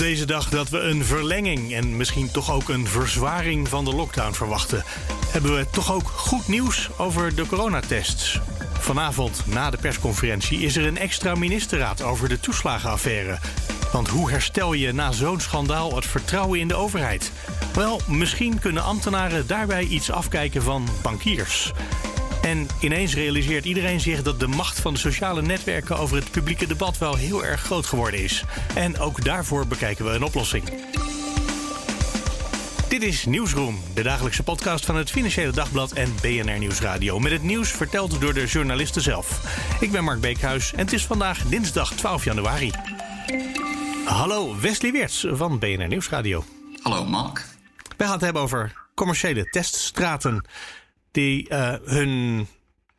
Deze 0.00 0.24
dag 0.24 0.48
dat 0.48 0.68
we 0.68 0.78
een 0.78 1.04
verlenging 1.04 1.74
en 1.74 1.96
misschien 1.96 2.30
toch 2.30 2.52
ook 2.52 2.68
een 2.68 2.86
verzwaring 2.86 3.68
van 3.68 3.84
de 3.84 3.94
lockdown 3.94 4.32
verwachten, 4.32 4.84
hebben 5.26 5.56
we 5.56 5.66
toch 5.70 5.92
ook 5.92 6.08
goed 6.08 6.48
nieuws 6.48 6.88
over 6.96 7.34
de 7.34 7.46
coronatests. 7.46 8.40
Vanavond 8.78 9.42
na 9.46 9.70
de 9.70 9.76
persconferentie 9.76 10.58
is 10.58 10.76
er 10.76 10.86
een 10.86 10.98
extra 10.98 11.34
ministerraad 11.34 12.02
over 12.02 12.28
de 12.28 12.40
toeslagenaffaire. 12.40 13.38
Want 13.92 14.08
hoe 14.08 14.30
herstel 14.30 14.72
je 14.72 14.92
na 14.92 15.12
zo'n 15.12 15.40
schandaal 15.40 15.94
het 15.94 16.06
vertrouwen 16.06 16.60
in 16.60 16.68
de 16.68 16.74
overheid? 16.74 17.32
Wel, 17.74 18.00
misschien 18.06 18.58
kunnen 18.58 18.82
ambtenaren 18.82 19.46
daarbij 19.46 19.84
iets 19.84 20.10
afkijken 20.10 20.62
van 20.62 20.88
bankiers. 21.02 21.72
En 22.42 22.66
ineens 22.80 23.14
realiseert 23.14 23.64
iedereen 23.64 24.00
zich 24.00 24.22
dat 24.22 24.40
de 24.40 24.46
macht 24.46 24.80
van 24.80 24.92
de 24.92 24.98
sociale 24.98 25.42
netwerken 25.42 25.98
over 25.98 26.16
het 26.16 26.30
publieke 26.30 26.66
debat 26.66 26.98
wel 26.98 27.16
heel 27.16 27.44
erg 27.44 27.60
groot 27.60 27.86
geworden 27.86 28.22
is. 28.22 28.44
En 28.74 28.98
ook 28.98 29.24
daarvoor 29.24 29.66
bekijken 29.66 30.04
we 30.04 30.10
een 30.10 30.22
oplossing. 30.22 30.64
Dit 32.88 33.02
is 33.02 33.24
Nieuwsroom, 33.24 33.80
de 33.94 34.02
dagelijkse 34.02 34.42
podcast 34.42 34.84
van 34.84 34.96
het 34.96 35.10
Financiële 35.10 35.52
Dagblad 35.52 35.92
en 35.92 36.14
BNR 36.22 36.58
Nieuwsradio. 36.58 37.18
Met 37.18 37.32
het 37.32 37.42
nieuws 37.42 37.70
verteld 37.70 38.20
door 38.20 38.34
de 38.34 38.46
journalisten 38.46 39.02
zelf. 39.02 39.40
Ik 39.80 39.90
ben 39.90 40.04
Mark 40.04 40.20
Beekhuis 40.20 40.72
en 40.72 40.78
het 40.78 40.92
is 40.92 41.06
vandaag 41.06 41.42
dinsdag 41.42 41.92
12 41.92 42.24
januari. 42.24 42.70
Hallo, 44.04 44.60
Wesley 44.60 44.92
Weerts 44.92 45.26
van 45.30 45.58
BNR 45.58 45.88
Nieuwsradio. 45.88 46.44
Hallo, 46.82 47.04
Mark. 47.04 47.46
Wij 47.96 48.06
gaan 48.06 48.16
het 48.16 48.24
hebben 48.24 48.42
over 48.42 48.72
commerciële 48.94 49.44
teststraten 49.44 50.44
die 51.10 51.48
uh, 51.50 51.74
hun, 51.84 52.46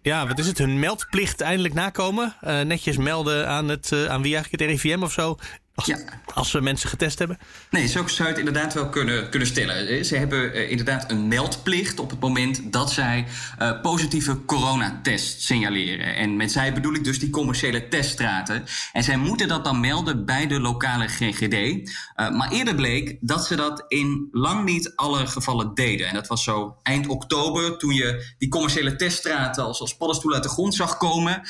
ja, 0.02 0.28
wat 0.28 0.40
is 0.40 0.48
het, 0.48 0.58
hun 0.58 0.80
meldplicht 0.80 1.42
eindelijk 1.42 1.74
nakomen. 1.74 2.36
Uh, 2.44 2.62
netjes 2.62 2.98
melden 2.98 3.48
aan, 3.48 3.68
het, 3.68 3.92
uh, 3.92 4.06
aan 4.06 4.22
wie 4.22 4.36
eigenlijk 4.36 4.64
het 4.64 4.72
RIVM 4.72 5.04
of 5.04 5.12
zo. 5.12 5.38
Als, 5.76 5.86
ja. 5.86 5.98
als 6.34 6.52
we 6.52 6.60
mensen 6.60 6.90
getest 6.90 7.20
hebben? 7.20 7.38
Nee, 7.70 7.88
zo 7.88 8.08
zou 8.08 8.30
je 8.30 8.36
het 8.36 8.38
inderdaad 8.38 8.74
wel 8.74 8.90
kunnen, 8.90 9.30
kunnen 9.30 9.48
stellen. 9.48 10.06
Ze 10.06 10.16
hebben 10.16 10.56
uh, 10.56 10.70
inderdaad 10.70 11.12
een 11.12 11.28
meldplicht 11.28 12.00
op 12.00 12.10
het 12.10 12.20
moment 12.20 12.74
dat 12.74 12.92
zij 12.92 13.28
uh, 13.62 13.82
positieve 13.82 14.46
coronatest 14.46 15.42
signaleren. 15.42 16.16
En 16.16 16.36
met 16.36 16.52
zij 16.52 16.74
bedoel 16.74 16.94
ik 16.94 17.04
dus 17.04 17.20
die 17.20 17.30
commerciële 17.30 17.88
teststraten. 17.88 18.66
En 18.94 19.04
zij 19.04 19.18
moeten 19.18 19.48
dat 19.48 19.64
dan 19.64 19.80
melden 19.80 20.26
bij 20.26 20.48
de 20.48 20.60
lokale 20.60 21.08
GGD. 21.08 21.54
Uh, 21.54 21.90
maar 22.16 22.52
eerder 22.52 22.76
bleek 22.76 23.18
dat 23.20 23.46
ze 23.46 23.56
dat 23.56 23.86
in 23.88 24.28
lang 24.32 24.66
niet 24.66 24.92
alle 24.96 25.28
gevallen 25.28 25.74
deden. 25.74 26.08
En 26.08 26.14
dat 26.14 26.28
was 26.28 26.44
zo 26.44 26.78
eind 26.84 27.08
oktober, 27.08 27.78
toen 27.78 27.94
je 27.94 28.34
die 28.38 28.50
commerciële 28.50 28.96
teststraten 28.96 29.64
als, 29.64 29.82
als 29.82 29.98
paddenstoel 29.98 30.34
uit 30.34 30.44
de 30.44 30.50
grond 30.50 30.76
zag 30.76 30.98
komen. 30.98 31.42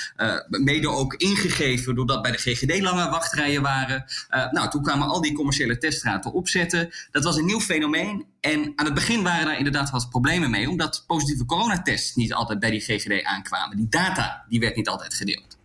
mede 0.48 0.90
ook 0.90 1.14
ingegeven 1.14 1.96
doordat 1.96 2.22
bij 2.22 2.32
de 2.32 2.38
GGD 2.38 2.82
lange 2.82 3.10
wachtrijen 3.10 3.62
waren. 3.62 4.06
Uh, 4.30 4.52
nou, 4.52 4.70
toen 4.70 4.82
kwamen 4.82 5.08
al 5.08 5.22
die 5.22 5.34
commerciële 5.34 5.78
teststraten 5.78 6.34
opzetten. 6.34 6.90
Dat 7.12 7.24
was 7.24 7.38
een 7.38 7.46
nieuw 7.46 7.60
fenomeen. 7.60 8.26
En 8.40 8.74
aan 8.76 8.86
het 8.86 8.94
begin 8.94 9.24
waren 9.24 9.46
daar 9.46 9.58
inderdaad 9.58 9.90
wat 9.90 10.10
problemen 10.10 10.50
mee, 10.50 10.70
omdat 10.70 11.04
positieve 11.08 11.46
coronatests 11.46 12.16
niet 12.16 12.34
altijd 12.34 12.60
bij 12.60 12.70
die 12.70 12.80
GGD 12.80 13.24
aankwamen. 13.24 13.78
Die 13.78 13.90
data 13.90 14.46
die 14.50 14.60
werd 14.60 14.76
niet 14.76 14.90
altijd 14.90 15.14
gedeeld. 15.14 15.58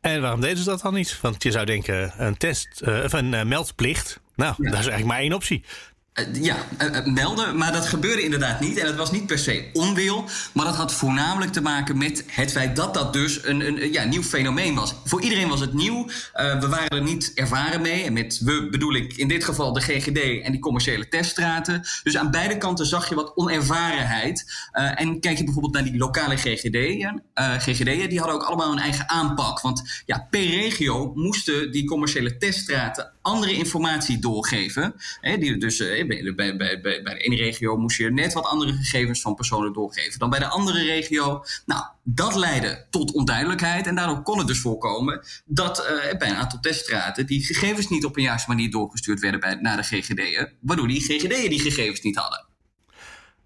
En 0.00 0.20
waarom 0.20 0.40
deden 0.40 0.58
ze 0.58 0.64
dat 0.64 0.80
dan 0.80 0.94
niet? 0.94 1.20
Want 1.20 1.42
je 1.42 1.50
zou 1.50 1.66
denken, 1.66 2.12
een 2.16 2.36
test, 2.36 2.82
uh, 2.84 3.04
of 3.04 3.12
een 3.12 3.32
uh, 3.32 3.42
meldplicht. 3.42 4.20
Nou, 4.34 4.54
ja. 4.56 4.70
dat 4.70 4.80
is 4.80 4.86
eigenlijk 4.86 5.04
maar 5.04 5.18
één 5.18 5.32
optie. 5.32 5.64
Uh, 6.14 6.44
ja, 6.44 6.56
uh, 6.82 7.04
melden, 7.04 7.56
maar 7.56 7.72
dat 7.72 7.86
gebeurde 7.86 8.22
inderdaad 8.22 8.60
niet. 8.60 8.78
En 8.78 8.86
het 8.86 8.96
was 8.96 9.10
niet 9.10 9.26
per 9.26 9.38
se 9.38 9.70
onwil, 9.72 10.24
maar 10.52 10.64
dat 10.64 10.76
had 10.76 10.92
voornamelijk 10.92 11.52
te 11.52 11.60
maken 11.60 11.98
met 11.98 12.24
het 12.26 12.52
feit 12.52 12.76
dat 12.76 12.94
dat 12.94 13.12
dus 13.12 13.44
een, 13.44 13.66
een 13.66 13.92
ja, 13.92 14.04
nieuw 14.04 14.22
fenomeen 14.22 14.74
was. 14.74 14.94
Voor 15.04 15.22
iedereen 15.22 15.48
was 15.48 15.60
het 15.60 15.72
nieuw. 15.72 16.06
We 16.32 16.66
waren 16.68 16.88
er 16.88 17.02
niet 17.02 17.32
ervaren 17.34 17.80
mee. 17.80 18.04
En 18.04 18.12
met 18.12 18.40
we 18.44 18.68
bedoel 18.70 18.94
ik 18.94 19.16
in 19.16 19.28
dit 19.28 19.44
geval 19.44 19.72
de 19.72 19.80
GGD 19.80 20.42
en 20.44 20.52
die 20.52 20.60
commerciële 20.60 21.08
teststraten. 21.08 21.82
Dus 22.02 22.16
aan 22.16 22.30
beide 22.30 22.58
kanten 22.58 22.86
zag 22.86 23.08
je 23.08 23.14
wat 23.14 23.36
onervarenheid. 23.36 24.52
en 24.72 25.20
kijk 25.20 25.38
je 25.38 25.44
bijvoorbeeld 25.44 25.74
naar 25.74 25.84
die 25.84 25.96
lokale 25.96 26.36
GGD'en. 26.36 27.22
GGD'en 27.34 28.08
die 28.08 28.18
hadden 28.18 28.36
ook 28.36 28.44
allemaal 28.44 28.72
een 28.72 28.78
eigen 28.78 29.08
aanpak. 29.08 29.60
Want 29.60 30.02
ja, 30.06 30.26
per 30.30 30.46
regio 30.46 31.12
moesten 31.14 31.72
die 31.72 31.84
commerciële 31.84 32.36
teststraten 32.36 33.12
andere 33.22 33.52
informatie 33.52 34.18
doorgeven. 34.18 34.94
Hè, 35.20 35.38
die 35.38 35.56
dus 35.56 35.76
bij, 35.76 36.06
bij, 36.06 36.56
bij, 36.56 36.80
bij 36.80 37.02
de 37.02 37.16
ene 37.16 37.36
regio 37.36 37.76
moest 37.76 37.98
je 37.98 38.10
net 38.10 38.32
wat 38.32 38.44
andere 38.44 38.72
gegevens 38.72 39.20
van 39.20 39.34
personen 39.34 39.72
doorgeven 39.72 40.18
dan 40.18 40.30
bij 40.30 40.38
de 40.38 40.46
andere 40.46 40.82
regio. 40.84 41.44
Nou, 41.66 41.84
dat 42.02 42.34
leidde 42.34 42.86
tot 42.90 43.12
onduidelijkheid 43.12 43.86
en 43.86 43.94
daardoor 43.94 44.22
kon 44.22 44.38
het 44.38 44.46
dus 44.46 44.60
voorkomen 44.60 45.22
dat 45.44 45.78
uh, 45.78 46.18
bij 46.18 46.28
een 46.28 46.36
aantal 46.36 46.60
teststraten 46.60 47.26
die 47.26 47.44
gegevens 47.44 47.88
niet 47.88 48.04
op 48.04 48.16
een 48.16 48.22
juiste 48.22 48.48
manier 48.48 48.70
doorgestuurd 48.70 49.20
werden 49.20 49.62
naar 49.62 49.76
de 49.76 49.82
GGD'en, 49.82 50.52
waardoor 50.60 50.88
die 50.88 51.00
GGD'en 51.00 51.50
die 51.50 51.60
gegevens 51.60 52.00
niet 52.00 52.16
hadden. 52.16 52.50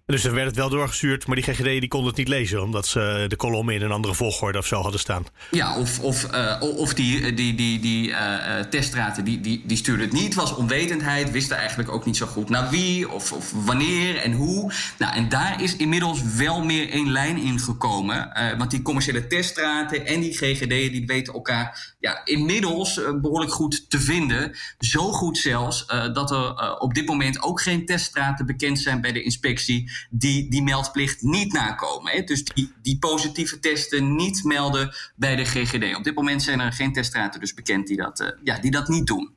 Dus 0.07 0.23
er 0.23 0.33
werd 0.33 0.47
het 0.47 0.55
wel 0.55 0.69
doorgestuurd, 0.69 1.27
maar 1.27 1.35
die 1.35 1.45
GGD 1.45 1.63
die 1.63 1.87
kon 1.87 2.05
het 2.05 2.15
niet 2.15 2.27
lezen, 2.27 2.63
omdat 2.63 2.87
ze 2.87 3.25
de 3.27 3.35
kolommen 3.35 3.75
in 3.75 3.81
een 3.81 3.91
andere 3.91 4.13
volgorde 4.13 4.57
of 4.57 4.65
zo 4.65 4.81
hadden 4.81 4.99
staan. 4.99 5.25
Ja, 5.51 5.77
of, 5.77 5.99
of, 5.99 6.33
uh, 6.33 6.61
of 6.61 6.93
die, 6.93 7.33
die, 7.33 7.55
die, 7.55 7.79
die 7.79 8.09
uh, 8.09 8.59
teststraten 8.69 9.23
die, 9.23 9.41
die, 9.41 9.63
die 9.65 9.77
stuurden 9.77 10.05
het 10.05 10.15
niet, 10.15 10.35
was 10.35 10.55
onwetendheid, 10.55 11.31
wisten 11.31 11.57
eigenlijk 11.57 11.91
ook 11.91 12.05
niet 12.05 12.17
zo 12.17 12.25
goed 12.25 12.49
naar 12.49 12.69
wie 12.69 13.09
of, 13.09 13.31
of 13.31 13.51
wanneer 13.65 14.17
en 14.17 14.31
hoe. 14.31 14.73
Nou, 14.97 15.15
en 15.15 15.29
daar 15.29 15.61
is 15.61 15.75
inmiddels 15.75 16.21
wel 16.35 16.63
meer 16.63 16.89
één 16.89 17.11
lijn 17.11 17.37
in 17.37 17.59
gekomen, 17.59 18.31
want 18.57 18.71
die 18.71 18.81
commerciële 18.81 19.27
teststraten 19.27 20.05
en 20.05 20.19
die 20.19 20.33
GGD 20.33 20.69
die 20.69 21.05
weten 21.05 21.33
elkaar 21.33 21.95
ja, 21.99 22.21
inmiddels 22.25 23.01
behoorlijk 23.21 23.53
goed 23.53 23.89
te 23.89 23.99
vinden. 23.99 24.55
Zo 24.79 25.11
goed 25.11 25.37
zelfs 25.37 25.85
dat 26.13 26.31
er 26.31 26.77
op 26.79 26.93
dit 26.93 27.07
moment 27.07 27.41
ook 27.41 27.61
geen 27.61 27.85
teststraten 27.85 28.45
bekend 28.45 28.79
zijn 28.79 29.01
bij 29.01 29.11
de 29.11 29.23
inspectie 29.23 29.95
die 30.09 30.49
die 30.49 30.63
meldplicht 30.63 31.21
niet 31.21 31.53
nakomen. 31.53 32.11
Hè? 32.11 32.23
Dus 32.23 32.43
die, 32.43 32.73
die 32.81 32.99
positieve 32.99 33.59
testen 33.59 34.15
niet 34.15 34.43
melden 34.43 34.95
bij 35.15 35.35
de 35.35 35.45
GGD. 35.45 35.95
Op 35.95 36.03
dit 36.03 36.15
moment 36.15 36.43
zijn 36.43 36.59
er 36.59 36.73
geen 36.73 36.93
teststraten 36.93 37.39
dus 37.39 37.53
bekend 37.53 37.87
die 37.87 37.97
dat, 37.97 38.19
uh, 38.19 38.27
ja, 38.43 38.59
die 38.59 38.71
dat 38.71 38.87
niet 38.87 39.07
doen. 39.07 39.35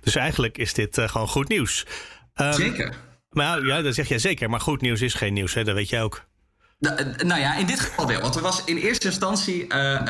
Dus 0.00 0.14
eigenlijk 0.14 0.58
is 0.58 0.74
dit 0.74 0.98
uh, 0.98 1.08
gewoon 1.08 1.28
goed 1.28 1.48
nieuws. 1.48 1.86
Um, 2.34 2.52
zeker. 2.52 2.96
Maar 3.30 3.66
ja, 3.66 3.82
dat 3.82 3.94
zeg 3.94 4.08
jij 4.08 4.18
zeker. 4.18 4.50
Maar 4.50 4.60
goed 4.60 4.80
nieuws 4.80 5.00
is 5.00 5.14
geen 5.14 5.32
nieuws, 5.32 5.54
hè? 5.54 5.64
dat 5.64 5.74
weet 5.74 5.88
jij 5.88 6.02
ook. 6.02 6.28
Nou 6.80 7.40
ja, 7.40 7.56
in 7.56 7.66
dit 7.66 7.80
geval 7.80 8.06
wel. 8.06 8.20
Want 8.20 8.34
er 8.34 8.42
was 8.42 8.64
in 8.64 8.76
eerste 8.76 9.06
instantie 9.06 9.66
uh, 9.68 10.00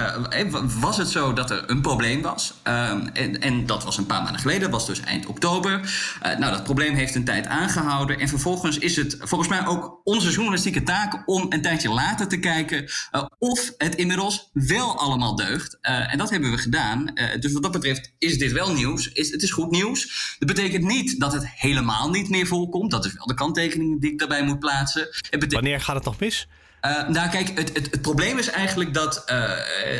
uh, 0.41 0.65
was 0.81 0.97
het 0.97 1.09
zo 1.09 1.33
dat 1.33 1.51
er 1.51 1.71
een 1.71 1.81
probleem 1.81 2.23
was. 2.23 2.55
Uh, 2.67 2.91
en, 3.13 3.41
en, 3.41 3.67
dat 3.67 3.85
was 3.85 3.97
een 3.97 4.07
paar 4.07 4.23
maanden 4.23 4.41
geleden, 4.41 4.61
dat 4.61 4.71
was 4.71 4.87
dus 4.87 5.01
eind 5.01 5.27
oktober. 5.27 5.93
nou, 6.23 6.53
dat 6.53 6.65
probleem 6.65 6.95
heeft 6.95 7.15
een 7.15 7.25
tijd 7.25 7.47
aangehouden. 7.47 8.19
En 8.19 8.29
vervolgens 8.29 8.79
is 8.79 8.97
het 8.97 9.17
volgens 9.21 9.51
mij 9.51 9.67
ook 9.67 10.01
onze 10.05 10.31
journalistieke 10.31 10.83
taak 10.83 11.23
om 11.27 11.47
een 11.49 11.63
tijdje 11.63 11.91
later 11.91 12.29
te 12.29 12.39
kijken 12.39 12.91
of 13.39 13.73
het 13.77 13.95
inmiddels 13.95 14.51
wel 14.53 14.99
allemaal 14.99 15.37
deugt. 15.37 15.79
en 15.81 16.19
dat 16.19 16.31
hebben 16.31 16.51
we 16.51 16.59
gedaan. 16.59 17.13
dus 17.41 17.53
wat 17.53 17.63
dat 17.63 17.73
betreft 17.73 18.13
is 18.19 18.39
dit 18.39 18.53
wel 18.53 18.73
nieuws. 18.73 19.13
Is, 19.13 19.31
het 19.31 19.43
is 19.43 19.51
goed 19.51 19.71
nieuws. 19.71 20.35
Dat 20.39 20.49
betekent 20.49 20.85
niet 20.85 21.21
dat 21.21 21.33
het 21.33 21.49
helemaal 21.49 22.11
niet 22.11 22.29
meer 22.29 22.47
voorkomt. 22.47 22.91
Dat 22.91 23.05
is 23.05 23.13
wel 23.13 23.27
de 23.27 23.35
kanttekening 23.35 24.01
die 24.01 24.13
ik 24.13 24.19
daarbij 24.19 24.45
moet 24.45 24.59
plaatsen. 24.59 25.09
Wanneer 25.49 25.81
gaat 25.81 25.97
het 25.97 26.05
nog 26.05 26.21
mis? 26.21 26.49
Uh, 26.87 27.09
nou, 27.09 27.31
kijk, 27.31 27.49
het, 27.59 27.75
het, 27.75 28.03
probleem 28.03 28.39
is 28.39 28.51
eigenlijk 28.51 28.95
dat 28.95 29.25
uh, 29.31 29.51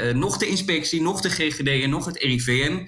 uh, 0.05 0.15
nog 0.15 0.37
de 0.37 0.47
inspectie, 0.47 1.03
nog 1.03 1.21
de 1.21 1.31
GGD 1.31 1.69
en 1.83 1.91
nog 1.91 2.05
het 2.05 2.17
RIVM, 2.17 2.87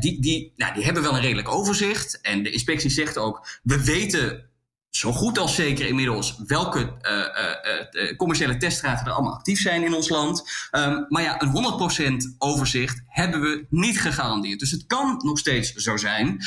die, 0.00 0.20
die, 0.20 0.52
nou, 0.56 0.74
die 0.74 0.84
hebben 0.84 1.02
wel 1.02 1.14
een 1.14 1.20
redelijk 1.20 1.48
overzicht. 1.48 2.20
En 2.20 2.42
de 2.42 2.50
inspectie 2.50 2.90
zegt 2.90 3.18
ook, 3.18 3.46
we 3.62 3.84
weten 3.84 4.48
zo 4.96 5.12
goed 5.12 5.38
als 5.38 5.54
zeker 5.54 5.86
inmiddels 5.86 6.36
welke 6.46 6.78
uh, 6.78 7.12
uh, 7.12 8.08
uh, 8.08 8.16
commerciële 8.16 8.56
teststraten 8.56 9.06
er 9.06 9.12
allemaal 9.12 9.34
actief 9.34 9.60
zijn 9.60 9.84
in 9.84 9.94
ons 9.94 10.08
land. 10.08 10.68
Um, 10.72 11.06
maar 11.08 11.22
ja, 11.22 11.42
een 11.42 12.32
100% 12.32 12.36
overzicht 12.38 13.02
hebben 13.06 13.40
we 13.40 13.66
niet 13.68 14.00
gegarandeerd. 14.00 14.58
Dus 14.58 14.70
het 14.70 14.86
kan 14.86 15.20
nog 15.24 15.38
steeds 15.38 15.72
zo 15.72 15.96
zijn 15.96 16.42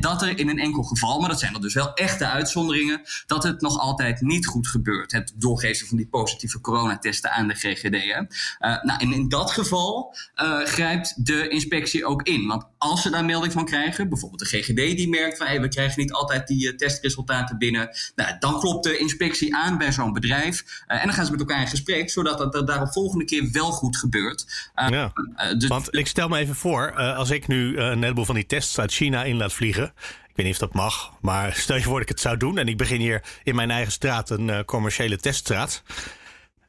dat 0.00 0.22
er 0.22 0.38
in 0.38 0.48
een 0.48 0.58
enkel 0.58 0.82
geval, 0.82 1.20
maar 1.20 1.28
dat 1.28 1.38
zijn 1.38 1.54
er 1.54 1.60
dus 1.60 1.74
wel 1.74 1.94
echte 1.94 2.26
uitzonderingen, 2.26 3.00
dat 3.26 3.42
het 3.42 3.60
nog 3.60 3.78
altijd 3.78 4.20
niet 4.20 4.46
goed 4.46 4.68
gebeurt. 4.68 5.12
Het 5.12 5.32
doorgeven 5.36 5.86
van 5.86 5.96
die 5.96 6.08
positieve 6.08 6.60
coronatesten 6.60 7.30
aan 7.30 7.48
de 7.48 7.54
GGD. 7.54 8.26
nou, 8.58 9.00
en 9.00 9.12
in 9.12 9.28
dat 9.28 9.50
geval 9.50 10.16
grijpt 10.64 11.26
de 11.26 11.48
inspectie 11.48 12.06
ook 12.06 12.22
in. 12.22 12.46
Want 12.46 12.64
als 12.78 13.02
ze 13.02 13.10
daar 13.10 13.24
melding 13.24 13.52
van 13.52 13.64
krijgen, 13.64 14.08
bijvoorbeeld 14.08 14.50
de 14.50 14.58
GGD 14.58 14.96
die 14.96 15.08
merkt 15.08 15.36
van 15.36 15.46
hey, 15.46 15.60
we 15.60 15.68
krijgen 15.68 16.00
niet 16.00 16.12
altijd 16.12 16.46
die 16.46 16.74
testresultaten 16.74 17.58
binnen 17.58 17.71
binnen. 17.72 17.96
Nou, 18.16 18.38
dan 18.38 18.60
klopt 18.60 18.84
de 18.84 18.98
inspectie 18.98 19.56
aan 19.56 19.78
bij 19.78 19.92
zo'n 19.92 20.12
bedrijf. 20.12 20.64
en 20.86 21.04
dan 21.04 21.12
gaan 21.12 21.24
ze 21.24 21.30
met 21.30 21.40
elkaar 21.40 21.60
in 21.60 21.68
gesprek, 21.68 22.10
zodat 22.10 22.38
dat, 22.38 22.52
dat 22.52 22.66
daarop 22.66 22.92
volgende 22.92 23.24
keer 23.24 23.48
wel 23.52 23.70
goed 23.70 23.96
gebeurt. 23.96 24.70
ja. 24.74 25.12
Dus 25.58 25.68
Want 25.68 25.94
ik 25.96 26.06
stel 26.06 26.28
me 26.28 26.38
even 26.38 26.54
voor, 26.54 26.94
als 26.94 27.30
ik 27.30 27.46
nu 27.46 27.78
een 27.78 28.02
heleboel 28.02 28.24
van 28.24 28.34
die 28.34 28.46
tests 28.46 28.78
uit 28.78 28.92
China 28.92 29.24
in 29.24 29.36
laat 29.36 29.52
vliegen. 29.52 29.84
Ik 30.28 30.38
weet 30.38 30.46
niet 30.46 30.54
of 30.54 30.68
dat 30.68 30.74
mag, 30.74 31.12
maar 31.20 31.54
stel 31.64 31.76
je 31.76 31.82
voor 31.82 31.92
dat 31.92 32.02
ik 32.02 32.08
het 32.08 32.20
zou 32.20 32.36
doen 32.36 32.58
en 32.58 32.68
ik 32.68 32.76
begin 32.76 33.00
hier 33.00 33.22
in 33.42 33.54
mijn 33.54 33.70
eigen 33.70 33.92
straat 33.92 34.30
een 34.30 34.64
commerciële 34.64 35.16
teststraat. 35.16 35.82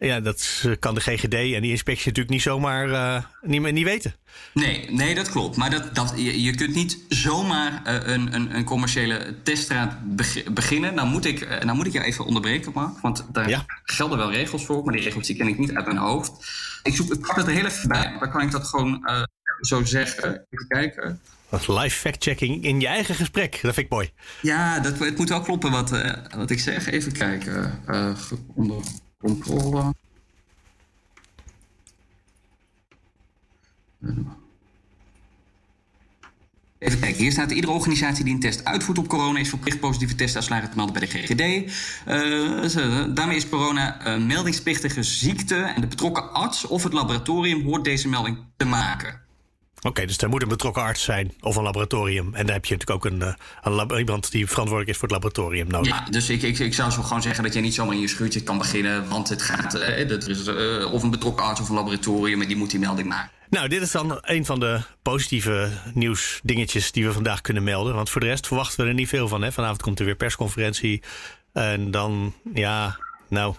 Ja, 0.04 0.20
dat 0.20 0.66
kan 0.80 0.96
de 0.96 1.02
GGD 1.02 1.34
en 1.34 1.62
die 1.62 1.72
inspectie 1.72 2.08
natuurlijk 2.08 2.30
niet 2.30 2.42
zomaar 2.42 2.90
uh, 2.90 3.24
niet, 3.42 3.72
niet 3.72 3.86
weten. 3.86 4.16
Nee, 4.54 4.92
nee, 4.92 5.16
dat 5.16 5.30
klopt. 5.30 5.58
Maar 5.58 5.70
dat, 5.70 5.96
dat, 5.96 6.14
je, 6.16 6.42
je 6.42 6.56
kunt 6.56 6.76
niet 6.76 7.00
zomaar 7.10 7.82
uh, 7.88 8.14
een, 8.14 8.34
een, 8.34 8.56
een, 8.56 8.64
commerciële 8.64 9.36
teststraat 9.44 9.98
beginnen. 10.54 10.94
Nou 10.94 11.08
moet, 11.08 11.26
ik, 11.26 11.42
uh, 11.42 11.60
nou 11.60 11.76
moet 11.76 11.86
ik 11.86 11.94
je 11.94 12.04
even 12.04 12.26
onderbreken, 12.26 12.72
Mark. 12.76 13.00
Want 13.00 13.26
daar 13.32 13.50
ja. 13.50 13.66
gelden 13.84 14.18
wel 14.18 14.32
regels 14.32 14.66
voor, 14.66 14.84
maar 14.84 14.94
die 14.94 15.04
regels 15.04 15.28
die 15.28 15.36
ken 15.36 15.48
ik 15.48 15.58
niet 15.58 15.74
uit 15.74 15.86
mijn 15.86 15.98
hoofd. 15.98 16.32
Ik, 16.84 16.96
zoek, 16.96 17.14
ik 17.14 17.20
pak 17.20 17.36
het 17.36 17.48
er 17.48 17.54
heel 17.54 17.66
even 17.66 17.88
bij. 17.88 18.16
Dan 18.20 18.32
kan 18.32 18.42
ik 18.42 18.52
dat 18.52 18.68
gewoon 18.68 19.08
zo 19.62 19.84
zeggen. 19.84 20.46
Even 20.50 20.68
kijken. 20.68 21.22
Live 21.68 21.98
fact-checking 21.98 22.64
in 22.64 22.80
je 22.80 22.88
eigen 22.88 23.16
gesprek. 23.16 23.52
Dat 23.52 23.74
vind 23.74 23.86
ik 23.86 23.90
mooi. 23.90 24.12
Ja, 24.42 24.80
dat, 24.80 25.00
het 25.00 25.18
moet 25.18 25.30
wel 25.30 25.42
kloppen 25.42 25.72
wat, 25.72 25.90
wat 26.36 26.50
ik 26.50 26.60
zeg. 26.60 26.90
Even 26.90 27.12
kijken. 27.12 27.84
onder 28.56 28.84
controle. 29.24 29.94
Even 36.78 37.00
kijken, 37.00 37.22
hier 37.22 37.31
staat 37.31 37.52
iedere 37.52 37.74
organisatie 37.74 38.24
die 38.24 38.34
een 38.34 38.40
test 38.40 38.66
uitvoert 38.66 38.98
op 38.98 39.08
corona 39.08 39.40
is 39.40 39.50
verplicht 39.50 39.80
positieve 39.80 40.16
testuitslagen 40.16 40.70
te 40.70 40.75
melden 40.75 40.94
bij 40.94 41.08
de 41.08 41.18
GGD. 41.18 41.72
Uh, 42.08 43.16
daarmee 43.16 43.36
is 43.36 43.50
corona 43.50 44.06
een 44.06 44.28
meldingsplichtige 44.28 45.04
ziekte 45.04 45.56
en 45.56 45.81
de 45.81 45.88
betrokken 45.88 46.34
arts 46.34 46.68
of 46.68 46.84
het 46.84 46.94
laboratorium 46.94 47.64
hoort 47.64 47.84
deze 47.84 48.10
melding 48.10 48.38
te 48.58 48.66
maken. 48.66 49.22
Oké, 49.84 50.06
dus 50.06 50.18
er 50.18 50.30
moet 50.30 50.42
een 50.42 50.48
betrokken 50.48 50.84
arts 50.84 51.04
zijn 51.04 51.34
of 51.40 51.56
een 51.56 51.64
laboratorium. 51.64 52.36
En 52.36 52.46
daar 52.46 52.56
heb 52.56 52.66
je 52.66 52.76
natuurlijk 52.76 53.06
ook 53.06 53.12
een, 53.12 53.22
eh, 53.22 53.34
een 53.62 53.98
iemand 53.98 54.32
die 54.32 54.48
verantwoordelijk 54.48 54.90
is 54.90 54.98
voor 54.98 55.08
het 55.08 55.18
laboratorium 55.18 55.68
nodig. 55.68 55.88
Ja, 55.88 56.06
dus 56.10 56.30
ik, 56.30 56.42
ik, 56.42 56.60
ik 56.60 56.74
zou 56.74 56.92
zo 56.92 57.02
gewoon 57.02 57.22
zeggen 57.22 57.44
dat 57.44 57.54
je 57.54 57.60
niet 57.60 57.74
zomaar 57.74 57.96
in 57.96 58.02
je 58.02 58.08
schuurtje 58.08 58.44
kan 58.44 58.58
beginnen. 58.58 59.10
Want 59.10 59.30
het 59.30 59.42
gaat, 59.42 59.74
eh, 59.74 60.08
dat 60.08 60.28
is, 60.28 60.48
uh, 60.48 60.94
of 60.94 61.04
een 61.04 61.12
betrokken 61.12 61.46
arts 61.46 61.62
of 61.62 61.70
een 61.70 61.76
laboratorium 61.76 62.42
en 62.42 62.48
die 62.48 62.58
moet 62.58 62.72
die 62.72 62.80
melding 62.80 63.08
maken. 63.08 63.32
Nou, 63.50 63.68
dit 63.68 63.82
is 63.82 63.92
dan 63.92 64.18
een 64.22 64.46
van 64.46 64.60
de 64.60 64.82
positieve 65.02 65.72
nieuwsdingetjes 65.94 66.92
die 66.92 67.06
we 67.06 67.14
vandaag 67.14 67.42
kunnen 67.42 67.64
melden. 67.64 67.94
Want 67.94 68.10
voor 68.10 68.22
de 68.22 68.28
rest 68.28 68.48
verwachten 68.48 68.84
we 68.84 68.90
er 68.90 68.94
niet 68.96 69.10
veel 69.10 69.28
van. 69.28 69.42
Hè? 69.42 69.52
Vanavond 69.52 69.82
komt 69.82 70.00
er 70.00 70.06
weer 70.06 70.16
persconferentie. 70.16 71.04
En 71.54 71.92
dan, 71.92 72.34
ja, 72.54 72.98
nou, 73.30 73.56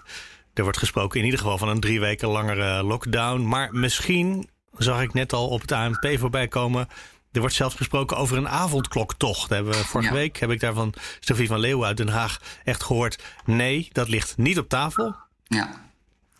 er 0.53 0.63
wordt 0.63 0.77
gesproken 0.77 1.19
in 1.19 1.25
ieder 1.25 1.39
geval 1.39 1.57
van 1.57 1.69
een 1.69 1.79
drie 1.79 1.99
weken 1.99 2.27
langere 2.27 2.83
lockdown. 2.83 3.47
Maar 3.47 3.69
misschien 3.71 4.49
zag 4.77 5.01
ik 5.01 5.13
net 5.13 5.33
al 5.33 5.47
op 5.47 5.61
het 5.61 5.71
ANP 5.71 6.07
voorbij 6.17 6.47
komen. 6.47 6.87
Er 7.31 7.39
wordt 7.39 7.55
zelfs 7.55 7.75
gesproken 7.75 8.17
over 8.17 8.37
een 8.37 8.49
avondkloktocht. 8.49 9.49
Hebben 9.49 9.73
we 9.73 9.85
vorige 9.85 10.13
week 10.13 10.39
heb 10.39 10.49
ik 10.51 10.59
daar 10.59 10.73
van 10.73 10.93
Sophie 11.19 11.47
van 11.47 11.59
Leeuwen 11.59 11.87
uit 11.87 11.97
Den 11.97 12.07
Haag 12.07 12.41
echt 12.63 12.83
gehoord. 12.83 13.23
Nee, 13.45 13.89
dat 13.91 14.07
ligt 14.07 14.37
niet 14.37 14.59
op 14.59 14.69
tafel. 14.69 15.15
Ja. 15.43 15.69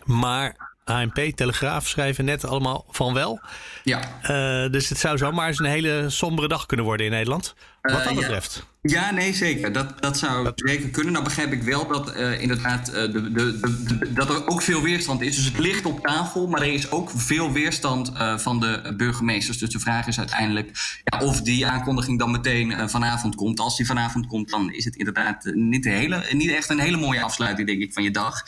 Maar 0.03 0.73
ANP, 0.83 1.15
Telegraaf 1.35 1.87
schrijven 1.87 2.25
net 2.25 2.45
allemaal 2.45 2.85
van 2.89 3.13
wel. 3.13 3.41
Ja. 3.83 3.99
Uh, 4.21 4.71
dus 4.71 4.89
het 4.89 4.97
zou 4.97 5.17
zomaar 5.17 5.47
eens 5.47 5.59
een 5.59 5.65
hele 5.65 6.09
sombere 6.09 6.47
dag 6.47 6.65
kunnen 6.65 6.85
worden 6.85 7.05
in 7.05 7.11
Nederland. 7.11 7.55
Wat 7.81 8.03
dat 8.03 8.11
uh, 8.11 8.17
betreft. 8.17 8.55
Ja, 8.55 8.63
nee, 9.11 9.33
zeker. 9.33 9.71
Dat, 9.71 10.01
dat 10.01 10.17
zou 10.17 10.51
zeker 10.55 10.89
kunnen. 10.89 11.13
Nou 11.13 11.23
begrijp 11.23 11.51
ik 11.51 11.63
wel 11.63 11.87
dat 11.87 12.17
uh, 12.17 12.41
inderdaad 12.41 12.89
uh, 12.89 12.95
de, 12.95 13.31
de, 13.31 13.59
de, 13.59 14.13
dat 14.13 14.29
er 14.29 14.47
ook 14.47 14.61
veel 14.61 14.81
weerstand 14.81 15.21
is. 15.21 15.35
Dus 15.35 15.45
het 15.45 15.57
ligt 15.57 15.85
op 15.85 15.99
tafel, 15.99 16.47
maar 16.47 16.61
er 16.61 16.73
is 16.73 16.91
ook 16.91 17.09
veel 17.15 17.51
weerstand 17.51 18.11
uh, 18.11 18.37
van 18.37 18.59
de 18.59 18.93
burgemeesters. 18.97 19.57
Dus 19.57 19.69
de 19.69 19.79
vraag 19.79 20.07
is 20.07 20.19
uiteindelijk 20.19 20.71
ja, 21.03 21.19
of 21.19 21.41
die 21.41 21.67
aankondiging 21.67 22.19
dan 22.19 22.31
meteen 22.31 22.89
vanavond 22.89 23.35
komt. 23.35 23.59
Als 23.59 23.77
die 23.77 23.85
vanavond 23.85 24.27
komt, 24.27 24.49
dan 24.49 24.73
is 24.73 24.85
het 24.85 24.95
inderdaad 24.95 25.51
niet, 25.53 25.85
hele, 25.85 26.23
niet 26.31 26.51
echt 26.51 26.69
een 26.69 26.79
hele 26.79 26.97
mooie 26.97 27.21
afsluiting, 27.21 27.67
denk 27.67 27.81
ik, 27.81 27.93
van 27.93 28.03
je 28.03 28.11
dag. 28.11 28.43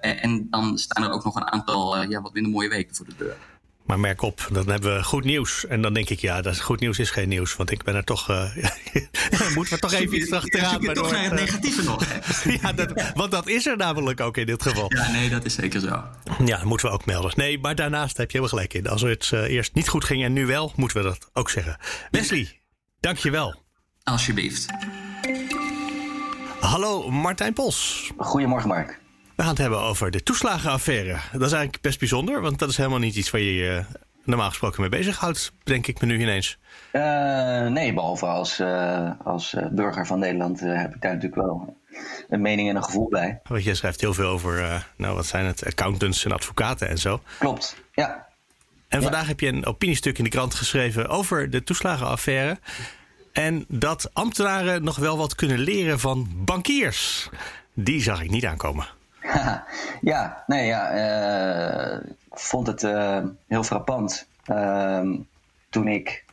en 0.00 0.46
dan 0.50 0.78
staan 0.78 1.04
er 1.04 1.10
ook 1.10 1.24
nog 1.24 1.36
een 1.36 1.52
aantal 1.52 2.10
ja, 2.10 2.20
wat 2.20 2.32
minder 2.32 2.52
mooie 2.52 2.68
weken 2.68 2.96
voor 2.96 3.06
de 3.06 3.14
deur. 3.16 3.36
Maar 3.84 4.00
merk 4.00 4.22
op, 4.22 4.48
dan 4.52 4.68
hebben 4.68 4.96
we 4.96 5.04
goed 5.04 5.24
nieuws. 5.24 5.66
En 5.66 5.82
dan 5.82 5.94
denk 5.94 6.08
ik, 6.08 6.20
ja, 6.20 6.42
dat 6.42 6.60
goed 6.60 6.80
nieuws 6.80 6.98
is 6.98 7.10
geen 7.10 7.28
nieuws. 7.28 7.56
Want 7.56 7.70
ik 7.70 7.82
ben 7.82 7.94
er 7.94 8.04
toch. 8.04 8.30
Uh, 8.30 8.56
moeten 9.54 9.74
we 9.74 9.80
toch 9.80 9.92
even 9.92 10.16
iets 10.16 10.32
achteraan. 10.32 10.80
Je 10.80 10.92
toch 10.92 11.10
naar 11.10 11.22
het 11.22 11.32
negatieve 11.32 11.82
nog. 11.82 12.04
ja, 12.62 12.72
dat, 12.72 13.12
want 13.14 13.30
dat 13.30 13.48
is 13.48 13.66
er 13.66 13.76
namelijk 13.76 14.20
ook 14.20 14.36
in 14.36 14.46
dit 14.46 14.62
geval. 14.62 14.92
Ja, 14.94 15.10
nee, 15.10 15.30
dat 15.30 15.44
is 15.44 15.54
zeker 15.54 15.80
zo. 15.80 15.86
Ja, 16.44 16.56
dat 16.56 16.64
moeten 16.64 16.88
we 16.88 16.94
ook 16.94 17.06
melden. 17.06 17.32
Nee, 17.36 17.58
maar 17.58 17.74
daarnaast 17.74 18.16
heb 18.16 18.30
je 18.30 18.38
wel 18.38 18.48
gelijk 18.48 18.74
in. 18.74 18.88
Als 18.88 19.02
het 19.02 19.30
uh, 19.34 19.40
eerst 19.42 19.74
niet 19.74 19.88
goed 19.88 20.04
ging 20.04 20.24
en 20.24 20.32
nu 20.32 20.46
wel, 20.46 20.72
moeten 20.76 20.96
we 20.96 21.02
dat 21.02 21.30
ook 21.32 21.50
zeggen. 21.50 21.76
Wesley, 22.10 22.60
dank 23.00 23.18
je 23.18 23.30
wel. 23.30 23.62
Alsjeblieft. 24.02 24.66
Hallo, 26.60 27.10
Martijn 27.10 27.52
Pos. 27.52 28.10
Goedemorgen, 28.16 28.68
Mark. 28.68 29.02
We 29.36 29.42
gaan 29.42 29.50
het 29.50 29.58
hebben 29.58 29.80
over 29.80 30.10
de 30.10 30.22
toeslagenaffaire. 30.22 31.12
Dat 31.32 31.42
is 31.42 31.52
eigenlijk 31.52 31.82
best 31.82 31.98
bijzonder, 31.98 32.40
want 32.40 32.58
dat 32.58 32.68
is 32.68 32.76
helemaal 32.76 32.98
niet 32.98 33.16
iets 33.16 33.30
waar 33.30 33.40
je 33.40 33.54
je 33.54 33.84
normaal 34.24 34.48
gesproken 34.48 34.80
mee 34.80 34.90
bezighoudt, 34.90 35.52
denk 35.62 35.86
ik 35.86 36.00
me 36.00 36.06
nu 36.06 36.20
ineens. 36.20 36.58
Uh, 36.92 37.02
nee, 37.66 37.94
behalve 37.94 38.26
als, 38.26 38.60
uh, 38.60 39.10
als 39.24 39.54
uh, 39.54 39.66
burger 39.70 40.06
van 40.06 40.18
Nederland 40.18 40.60
heb 40.60 40.94
ik 40.94 41.00
daar 41.00 41.14
natuurlijk 41.14 41.42
wel 41.42 41.76
een 42.28 42.40
mening 42.40 42.68
en 42.68 42.76
een 42.76 42.84
gevoel 42.84 43.08
bij. 43.08 43.40
Want 43.42 43.64
je 43.64 43.74
schrijft 43.74 44.00
heel 44.00 44.14
veel 44.14 44.28
over, 44.28 44.86
nou 44.96 45.14
wat 45.14 45.26
zijn 45.26 45.46
het, 45.46 45.66
accountants 45.66 46.24
en 46.24 46.32
advocaten 46.32 46.88
en 46.88 46.98
zo. 46.98 47.20
Klopt, 47.38 47.76
ja. 47.92 48.26
En 48.88 49.02
vandaag 49.02 49.26
heb 49.26 49.40
je 49.40 49.46
een 49.46 49.66
opiniestuk 49.66 50.18
in 50.18 50.24
de 50.24 50.30
krant 50.30 50.54
geschreven 50.54 51.08
over 51.08 51.50
de 51.50 51.62
toeslagenaffaire. 51.62 52.58
En 53.32 53.64
dat 53.68 54.10
ambtenaren 54.12 54.84
nog 54.84 54.96
wel 54.96 55.16
wat 55.16 55.34
kunnen 55.34 55.58
leren 55.58 56.00
van 56.00 56.28
bankiers. 56.34 57.28
Die 57.72 58.02
zag 58.02 58.22
ik 58.22 58.30
niet 58.30 58.46
aankomen. 58.46 58.86
ja, 60.12 60.44
nee, 60.46 60.66
ja. 60.66 60.94
Uh, 61.94 62.00
vond 62.30 62.66
het 62.66 62.82
uh, 62.82 63.24
heel 63.46 63.62
frappant 63.62 64.28
uh, 64.50 65.10
toen 65.68 65.88
ik. 65.88 66.24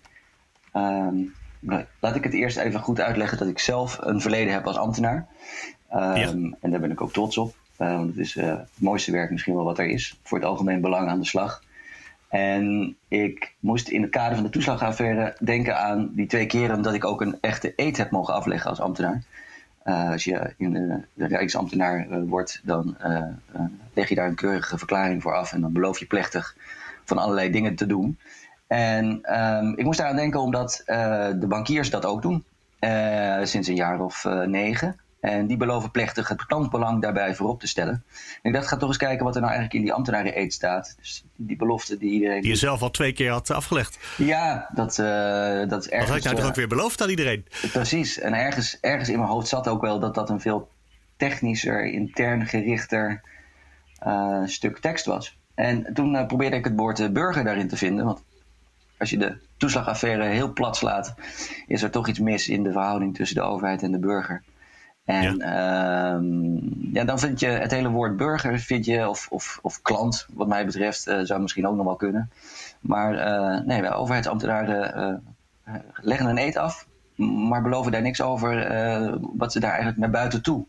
Ehm, 0.71 1.15
laat 1.99 2.15
ik 2.15 2.23
het 2.23 2.33
eerst 2.33 2.57
even 2.57 2.79
goed 2.79 2.99
uitleggen 2.99 3.37
dat 3.37 3.47
ik 3.47 3.59
zelf 3.59 3.97
een 4.01 4.21
verleden 4.21 4.53
heb 4.53 4.67
als 4.67 4.77
ambtenaar. 4.77 5.27
Ja. 5.89 6.13
En 6.15 6.57
daar 6.61 6.79
ben 6.79 6.91
ik 6.91 7.01
ook 7.01 7.13
trots 7.13 7.37
op. 7.37 7.55
want 7.77 8.07
het 8.07 8.17
is 8.17 8.33
het 8.33 8.69
mooiste 8.75 9.11
werk 9.11 9.31
misschien 9.31 9.55
wel 9.55 9.63
wat 9.63 9.79
er 9.79 9.87
is. 9.87 10.19
Voor 10.23 10.37
het 10.37 10.47
algemeen 10.47 10.81
belang 10.81 11.09
aan 11.09 11.19
de 11.19 11.25
slag. 11.25 11.63
En 12.29 12.95
ik 13.07 13.53
moest 13.59 13.87
in 13.87 14.01
het 14.01 14.11
kader 14.11 14.35
van 14.35 14.43
de 14.43 14.49
toeslagaffaire 14.49 15.35
denken 15.43 15.77
aan 15.77 16.11
die 16.13 16.27
twee 16.27 16.45
keren 16.45 16.81
dat 16.81 16.93
ik 16.93 17.05
ook 17.05 17.21
een 17.21 17.37
echte 17.41 17.73
eet 17.75 17.97
heb 17.97 18.11
mogen 18.11 18.33
afleggen 18.33 18.69
als 18.69 18.79
ambtenaar. 18.79 19.23
Uh, 19.85 20.09
als 20.09 20.23
je 20.23 20.53
in 20.57 20.73
de, 20.73 21.27
Rijksambtenaar 21.27 22.07
uh, 22.07 22.17
wordt, 22.29 22.61
dan 22.63 22.97
uh, 23.05 23.25
leg 23.93 24.09
je 24.09 24.15
daar 24.15 24.27
een 24.27 24.35
keurige 24.35 24.77
verklaring 24.77 25.21
voor 25.21 25.35
af 25.35 25.53
en 25.53 25.61
dan 25.61 25.73
beloof 25.73 25.99
je 25.99 26.05
plechtig 26.05 26.55
van 27.03 27.17
allerlei 27.17 27.51
dingen 27.51 27.75
te 27.75 27.85
doen. 27.85 28.19
En 28.67 29.37
um, 29.39 29.77
ik 29.77 29.85
moest 29.85 29.97
daaraan 29.97 30.15
denken 30.15 30.39
omdat 30.39 30.83
de 30.85 31.45
bankiers 31.47 31.89
dat 31.89 32.05
ook 32.05 32.21
doen, 32.21 32.43
sinds 33.43 33.67
een 33.67 33.75
jaar 33.75 33.99
of 33.99 34.23
negen. 34.45 34.99
En 35.21 35.47
die 35.47 35.57
beloven 35.57 35.91
plechtig 35.91 36.27
het 36.27 36.45
klantbelang 36.45 37.01
daarbij 37.01 37.35
voorop 37.35 37.59
te 37.59 37.67
stellen. 37.67 38.03
En 38.41 38.49
ik 38.49 38.53
dacht, 38.53 38.67
ga 38.67 38.77
toch 38.77 38.89
eens 38.89 38.97
kijken 38.97 39.25
wat 39.25 39.35
er 39.35 39.41
nou 39.41 39.53
eigenlijk 39.53 39.79
in 39.79 39.85
die 39.85 39.95
ambtenaren-eet 39.95 40.53
staat. 40.53 40.95
Dus 40.97 41.23
die 41.35 41.55
belofte 41.55 41.97
die 41.97 42.11
iedereen... 42.11 42.41
Die 42.41 42.49
je 42.49 42.55
zelf 42.55 42.81
al 42.81 42.91
twee 42.91 43.13
keer 43.13 43.31
had 43.31 43.49
afgelegd. 43.49 43.99
Ja, 44.17 44.69
dat, 44.73 44.97
uh, 44.97 45.05
dat 45.69 45.85
is 45.85 45.89
ergens... 45.89 45.89
Dat 45.89 46.07
had 46.07 46.17
ik 46.17 46.23
nou 46.23 46.35
toch 46.35 46.45
ook 46.45 46.55
weer 46.55 46.67
beloofd 46.67 47.01
aan 47.01 47.09
iedereen? 47.09 47.45
Precies. 47.71 48.19
En 48.19 48.33
ergens, 48.33 48.77
ergens 48.79 49.09
in 49.09 49.17
mijn 49.17 49.29
hoofd 49.29 49.47
zat 49.47 49.67
ook 49.67 49.81
wel 49.81 49.99
dat 49.99 50.15
dat 50.15 50.29
een 50.29 50.41
veel 50.41 50.69
technischer, 51.17 51.85
intern 51.85 52.45
gerichter 52.45 53.21
uh, 54.07 54.45
stuk 54.45 54.79
tekst 54.79 55.05
was. 55.05 55.37
En 55.55 55.93
toen 55.93 56.13
uh, 56.13 56.25
probeerde 56.25 56.55
ik 56.55 56.63
het 56.63 56.75
woord 56.75 57.13
burger 57.13 57.43
daarin 57.43 57.67
te 57.67 57.77
vinden. 57.77 58.05
Want 58.05 58.23
als 58.97 59.09
je 59.09 59.17
de 59.17 59.37
toeslagaffaire 59.57 60.25
heel 60.25 60.53
plat 60.53 60.77
slaat, 60.77 61.15
is 61.67 61.83
er 61.83 61.91
toch 61.91 62.07
iets 62.07 62.19
mis 62.19 62.47
in 62.47 62.63
de 62.63 62.71
verhouding 62.71 63.15
tussen 63.15 63.35
de 63.35 63.41
overheid 63.41 63.83
en 63.83 63.91
de 63.91 63.99
burger. 63.99 64.43
En 65.05 65.37
ja. 65.37 66.13
Ehm, 66.13 66.93
ja, 66.93 67.03
dan 67.03 67.19
vind 67.19 67.39
je 67.39 67.47
het 67.47 67.71
hele 67.71 67.89
woord 67.89 68.17
burger, 68.17 68.59
vind 68.59 68.85
je, 68.85 69.09
of, 69.09 69.27
of, 69.29 69.59
of 69.61 69.81
klant, 69.81 70.27
wat 70.33 70.47
mij 70.47 70.65
betreft, 70.65 71.07
uh, 71.07 71.19
zou 71.23 71.41
misschien 71.41 71.67
ook 71.67 71.75
nog 71.75 71.85
wel 71.85 71.95
kunnen. 71.95 72.31
Maar 72.79 73.13
uh, 73.13 73.65
nee, 73.65 73.81
wij 73.81 73.93
overheidsambtenaren 73.93 75.21
uh, 75.67 75.75
leggen 76.01 76.29
een 76.29 76.37
eet 76.37 76.57
af, 76.57 76.87
maar 77.15 77.61
beloven 77.61 77.91
daar 77.91 78.01
niks 78.01 78.21
over 78.21 78.53
wat 79.37 79.51
ze 79.51 79.59
daar 79.59 79.69
eigenlijk 79.69 79.99
naar 79.99 80.09
buiten 80.09 80.41
toe 80.41 80.65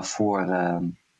voor, 0.00 0.48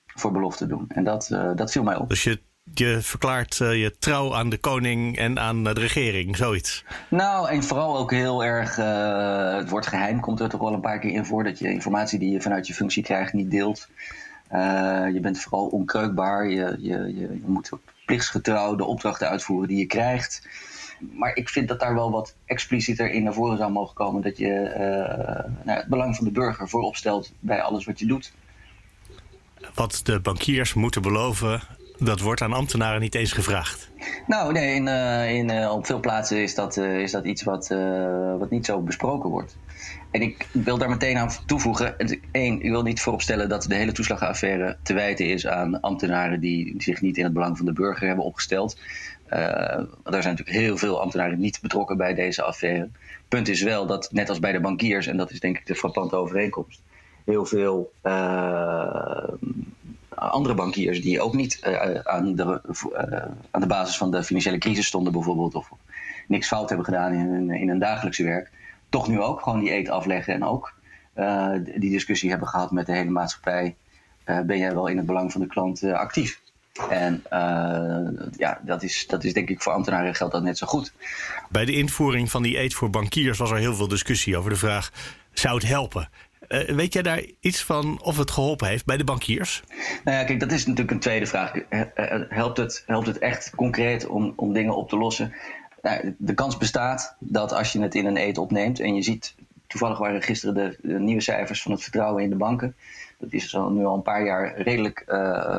voor 0.06 0.32
belofte 0.32 0.66
doen. 0.66 0.84
En 0.88 1.04
dat, 1.04 1.28
dat 1.54 1.72
viel 1.72 1.82
mij 1.82 1.96
op. 1.96 2.08
Dus 2.08 2.22
je 2.22 2.40
je 2.74 2.98
verklaart 3.02 3.58
uh, 3.58 3.82
je 3.82 3.98
trouw 3.98 4.34
aan 4.34 4.48
de 4.48 4.58
koning 4.58 5.18
en 5.18 5.38
aan 5.38 5.64
de 5.64 5.72
regering, 5.72 6.36
zoiets. 6.36 6.84
Nou, 7.08 7.48
en 7.48 7.62
vooral 7.62 7.98
ook 7.98 8.10
heel 8.10 8.44
erg, 8.44 8.78
uh, 8.78 9.56
het 9.56 9.68
woord 9.68 9.86
geheim 9.86 10.20
komt 10.20 10.40
er 10.40 10.48
toch 10.48 10.60
wel 10.60 10.72
een 10.72 10.80
paar 10.80 10.98
keer 10.98 11.12
in 11.12 11.24
voor, 11.24 11.44
dat 11.44 11.58
je 11.58 11.70
informatie 11.72 12.18
die 12.18 12.30
je 12.30 12.40
vanuit 12.40 12.66
je 12.66 12.74
functie 12.74 13.02
krijgt 13.02 13.32
niet 13.32 13.50
deelt. 13.50 13.88
Uh, 14.52 14.58
je 15.12 15.18
bent 15.20 15.40
vooral 15.40 15.66
onkreukbaar, 15.66 16.48
je, 16.48 16.76
je, 16.78 16.98
je, 16.98 17.14
je 17.14 17.40
moet 17.44 17.70
plichtsgetrouw 18.04 18.74
de 18.74 18.84
opdrachten 18.84 19.28
uitvoeren 19.28 19.68
die 19.68 19.78
je 19.78 19.86
krijgt. 19.86 20.48
Maar 21.12 21.34
ik 21.34 21.48
vind 21.48 21.68
dat 21.68 21.80
daar 21.80 21.94
wel 21.94 22.10
wat 22.10 22.34
explicieter 22.44 23.10
in 23.10 23.22
naar 23.22 23.34
voren 23.34 23.56
zou 23.56 23.72
mogen 23.72 23.94
komen. 23.94 24.22
Dat 24.22 24.36
je 24.36 24.72
nou, 25.64 25.78
het 25.78 25.88
belang 25.88 26.16
van 26.16 26.24
de 26.24 26.30
burger 26.30 26.68
voorop 26.68 26.96
stelt 26.96 27.32
bij 27.38 27.62
alles 27.62 27.84
wat 27.84 27.98
je 27.98 28.06
doet. 28.06 28.32
Wat 29.74 30.00
de 30.04 30.20
bankiers 30.20 30.74
moeten 30.74 31.02
beloven, 31.02 31.60
dat 31.98 32.20
wordt 32.20 32.42
aan 32.42 32.52
ambtenaren 32.52 33.00
niet 33.00 33.14
eens 33.14 33.32
gevraagd. 33.32 33.90
Nou, 34.26 34.52
nee, 34.52 34.74
in, 34.74 34.86
uh, 34.86 35.34
in, 35.34 35.50
uh, 35.50 35.72
op 35.72 35.86
veel 35.86 36.00
plaatsen 36.00 36.42
is 36.42 36.54
dat, 36.54 36.76
uh, 36.76 37.00
is 37.00 37.10
dat 37.10 37.24
iets 37.24 37.42
wat, 37.42 37.68
wat 38.38 38.50
niet 38.50 38.66
zo 38.66 38.80
besproken 38.80 39.30
wordt. 39.30 39.56
En 40.10 40.22
ik 40.22 40.46
wil 40.52 40.78
daar 40.78 40.88
meteen 40.88 41.16
aan 41.16 41.30
toevoegen. 41.46 41.94
Eén, 42.32 42.62
ik 42.62 42.70
wil 42.70 42.82
niet 42.82 43.00
vooropstellen 43.00 43.48
dat 43.48 43.62
de 43.62 43.74
hele 43.74 43.92
toeslagaffaire 43.92 44.76
te 44.82 44.94
wijten 44.94 45.26
is 45.26 45.46
aan 45.46 45.80
ambtenaren 45.80 46.40
die 46.40 46.74
zich 46.78 47.00
niet 47.00 47.16
in 47.16 47.24
het 47.24 47.32
belang 47.32 47.56
van 47.56 47.66
de 47.66 47.72
burger 47.72 48.06
hebben 48.06 48.24
opgesteld. 48.24 48.78
er 49.28 49.88
zijn 50.04 50.34
natuurlijk 50.36 50.48
heel 50.48 50.76
veel 50.76 51.00
ambtenaren 51.00 51.38
niet 51.38 51.60
betrokken 51.60 51.96
bij 51.96 52.14
deze 52.14 52.42
affaire. 52.42 52.88
Punt 53.28 53.48
is 53.48 53.62
wel 53.62 53.86
dat, 53.86 54.08
net 54.12 54.28
als 54.28 54.38
bij 54.38 54.52
de 54.52 54.60
bankiers, 54.60 55.06
en 55.06 55.16
dat 55.16 55.30
is 55.30 55.40
denk 55.40 55.58
ik 55.58 55.66
de 55.66 55.74
frappante 55.74 56.16
overeenkomst, 56.16 56.82
heel 57.24 57.46
veel 57.46 57.92
andere 60.16 60.54
bankiers 60.54 61.02
die 61.02 61.20
ook 61.20 61.34
niet 61.34 61.60
uh, 61.66 61.94
aan, 61.94 62.34
de, 62.34 62.60
uh, 62.92 63.24
aan 63.50 63.60
de 63.60 63.66
basis 63.66 63.96
van 63.96 64.10
de 64.10 64.22
financiële 64.22 64.58
crisis 64.58 64.86
stonden, 64.86 65.12
bijvoorbeeld, 65.12 65.54
of 65.54 65.70
niks 66.28 66.46
fout 66.46 66.68
hebben 66.68 66.86
gedaan 66.86 67.12
in 67.12 67.26
hun, 67.26 67.50
in 67.50 67.68
hun 67.68 67.78
dagelijkse 67.78 68.24
werk, 68.24 68.50
toch 68.88 69.08
nu 69.08 69.20
ook 69.20 69.40
gewoon 69.40 69.60
die 69.60 69.72
eet 69.72 69.88
afleggen 69.88 70.34
en 70.34 70.44
ook 70.44 70.74
die 71.76 71.90
discussie 71.90 72.30
hebben 72.30 72.48
gehad 72.48 72.70
met 72.70 72.86
de 72.86 72.92
hele 72.92 73.10
maatschappij. 73.10 73.76
ben 74.24 74.58
jij 74.58 74.74
wel 74.74 74.86
in 74.86 74.96
het 74.96 75.06
belang 75.06 75.32
van 75.32 75.40
de 75.40 75.46
klant 75.46 75.84
actief? 75.84 76.40
En 76.90 77.22
ja, 78.36 78.60
dat 78.62 78.82
is, 78.82 79.06
dat 79.06 79.24
is 79.24 79.32
denk 79.32 79.48
ik 79.48 79.62
voor 79.62 79.72
ambtenaren 79.72 80.14
geldt 80.14 80.32
dat 80.32 80.42
net 80.42 80.58
zo 80.58 80.66
goed. 80.66 80.92
Bij 81.48 81.64
de 81.64 81.72
invoering 81.72 82.30
van 82.30 82.42
die 82.42 82.58
eet 82.58 82.74
voor 82.74 82.90
bankiers 82.90 83.38
was 83.38 83.50
er 83.50 83.56
heel 83.56 83.74
veel 83.74 83.88
discussie 83.88 84.36
over 84.36 84.50
de 84.50 84.56
vraag: 84.56 84.92
zou 85.32 85.54
het 85.54 85.66
helpen? 85.66 86.08
Uh, 86.48 86.58
weet 86.58 86.92
jij 86.92 87.02
daar 87.02 87.22
iets 87.40 87.64
van 87.64 88.00
of 88.02 88.16
het 88.16 88.30
geholpen 88.30 88.68
heeft 88.68 88.84
bij 88.84 88.96
de 88.96 89.04
bankiers? 89.04 89.62
Nou 90.04 90.16
ja, 90.16 90.24
kijk, 90.24 90.40
dat 90.40 90.52
is 90.52 90.66
natuurlijk 90.66 90.90
een 90.90 91.00
tweede 91.00 91.26
vraag. 91.26 91.52
Helpt 92.28 92.56
het, 92.56 92.82
helpt 92.86 93.06
het 93.06 93.18
echt 93.18 93.50
concreet 93.54 94.06
om, 94.06 94.32
om 94.36 94.52
dingen 94.52 94.76
op 94.76 94.88
te 94.88 94.96
lossen? 94.96 95.32
Nou, 95.82 96.14
de 96.18 96.34
kans 96.34 96.56
bestaat 96.56 97.16
dat 97.18 97.52
als 97.52 97.72
je 97.72 97.80
het 97.80 97.94
in 97.94 98.06
een 98.06 98.16
eet 98.16 98.38
opneemt 98.38 98.80
en 98.80 98.94
je 98.94 99.02
ziet, 99.02 99.34
toevallig 99.66 99.98
waren 99.98 100.22
gisteren 100.22 100.54
de, 100.82 100.98
nieuwe 100.98 101.20
cijfers 101.20 101.62
van 101.62 101.72
het 101.72 101.82
vertrouwen 101.82 102.22
in 102.22 102.30
de 102.30 102.36
banken. 102.36 102.76
Dat 103.18 103.32
is 103.32 103.52
nu 103.52 103.84
al 103.84 103.94
een 103.94 104.02
paar 104.02 104.24
jaar 104.24 104.60
redelijk 104.60 105.04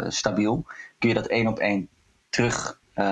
stabiel. 0.08 0.66
Kun 1.00 1.10
je 1.10 1.16
dat 1.16 1.28
één 1.28 1.48
op 1.48 1.60
één 1.60 1.88
terug 2.30 2.80
uh, 3.00 3.06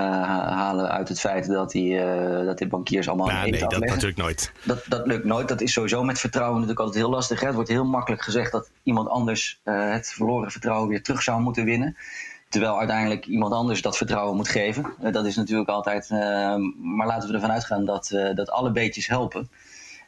halen 0.48 0.90
uit 0.90 1.08
het 1.08 1.20
feit 1.20 1.46
dat 1.46 1.70
die, 1.70 1.94
uh, 1.94 2.44
dat 2.44 2.58
die 2.58 2.66
bankiers 2.66 3.08
allemaal. 3.08 3.30
Ja, 3.30 3.42
nee, 3.42 3.60
dat 3.60 3.78
natuurlijk 3.78 4.16
nooit. 4.16 4.52
Dat, 4.64 4.84
dat 4.88 5.06
lukt 5.06 5.24
nooit. 5.24 5.48
Dat 5.48 5.60
is 5.60 5.72
sowieso 5.72 6.04
met 6.04 6.18
vertrouwen 6.18 6.54
natuurlijk 6.54 6.86
altijd 6.86 7.04
heel 7.04 7.12
lastig. 7.12 7.40
Hè? 7.40 7.46
Het 7.46 7.54
wordt 7.54 7.70
heel 7.70 7.84
makkelijk 7.84 8.22
gezegd 8.22 8.52
dat 8.52 8.70
iemand 8.82 9.08
anders 9.08 9.60
uh, 9.64 9.92
het 9.92 10.08
verloren 10.08 10.50
vertrouwen 10.50 10.88
weer 10.88 11.02
terug 11.02 11.22
zou 11.22 11.40
moeten 11.40 11.64
winnen. 11.64 11.96
Terwijl 12.48 12.78
uiteindelijk 12.78 13.26
iemand 13.26 13.52
anders 13.52 13.82
dat 13.82 13.96
vertrouwen 13.96 14.36
moet 14.36 14.48
geven. 14.48 14.94
dat 15.12 15.26
is 15.26 15.36
natuurlijk 15.36 15.68
altijd. 15.68 16.10
maar 16.80 17.06
laten 17.06 17.28
we 17.28 17.34
ervan 17.34 17.52
uitgaan 17.52 17.84
dat, 17.84 18.08
dat 18.34 18.50
alle 18.50 18.70
beetjes 18.72 19.06
helpen. 19.06 19.50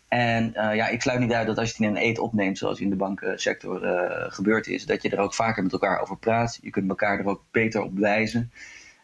En 0.09 0.53
ja, 0.55 0.89
ik 0.89 1.03
sluit 1.03 1.21
niet 1.21 1.33
uit 1.33 1.47
dat 1.47 1.59
als 1.59 1.69
je 1.69 1.75
het 1.77 1.83
in 1.83 1.97
een 1.97 2.03
eet 2.03 2.19
opneemt, 2.19 2.59
zoals 2.59 2.81
in 2.81 2.91
de 2.91 2.97
bankensector 2.97 3.81
gebeurd 4.29 4.67
is, 4.67 4.87
dat 4.87 5.03
je 5.03 5.11
er 5.11 5.19
ook 5.19 5.35
vaker 5.35 5.63
met 5.63 5.73
elkaar 5.73 6.01
over 6.01 6.17
praat. 6.17 6.59
Je 6.63 6.71
kunt 6.71 6.89
elkaar 6.89 7.19
er 7.19 7.27
ook 7.27 7.43
beter 7.51 7.83
op 7.83 7.99
wijzen. 7.99 8.53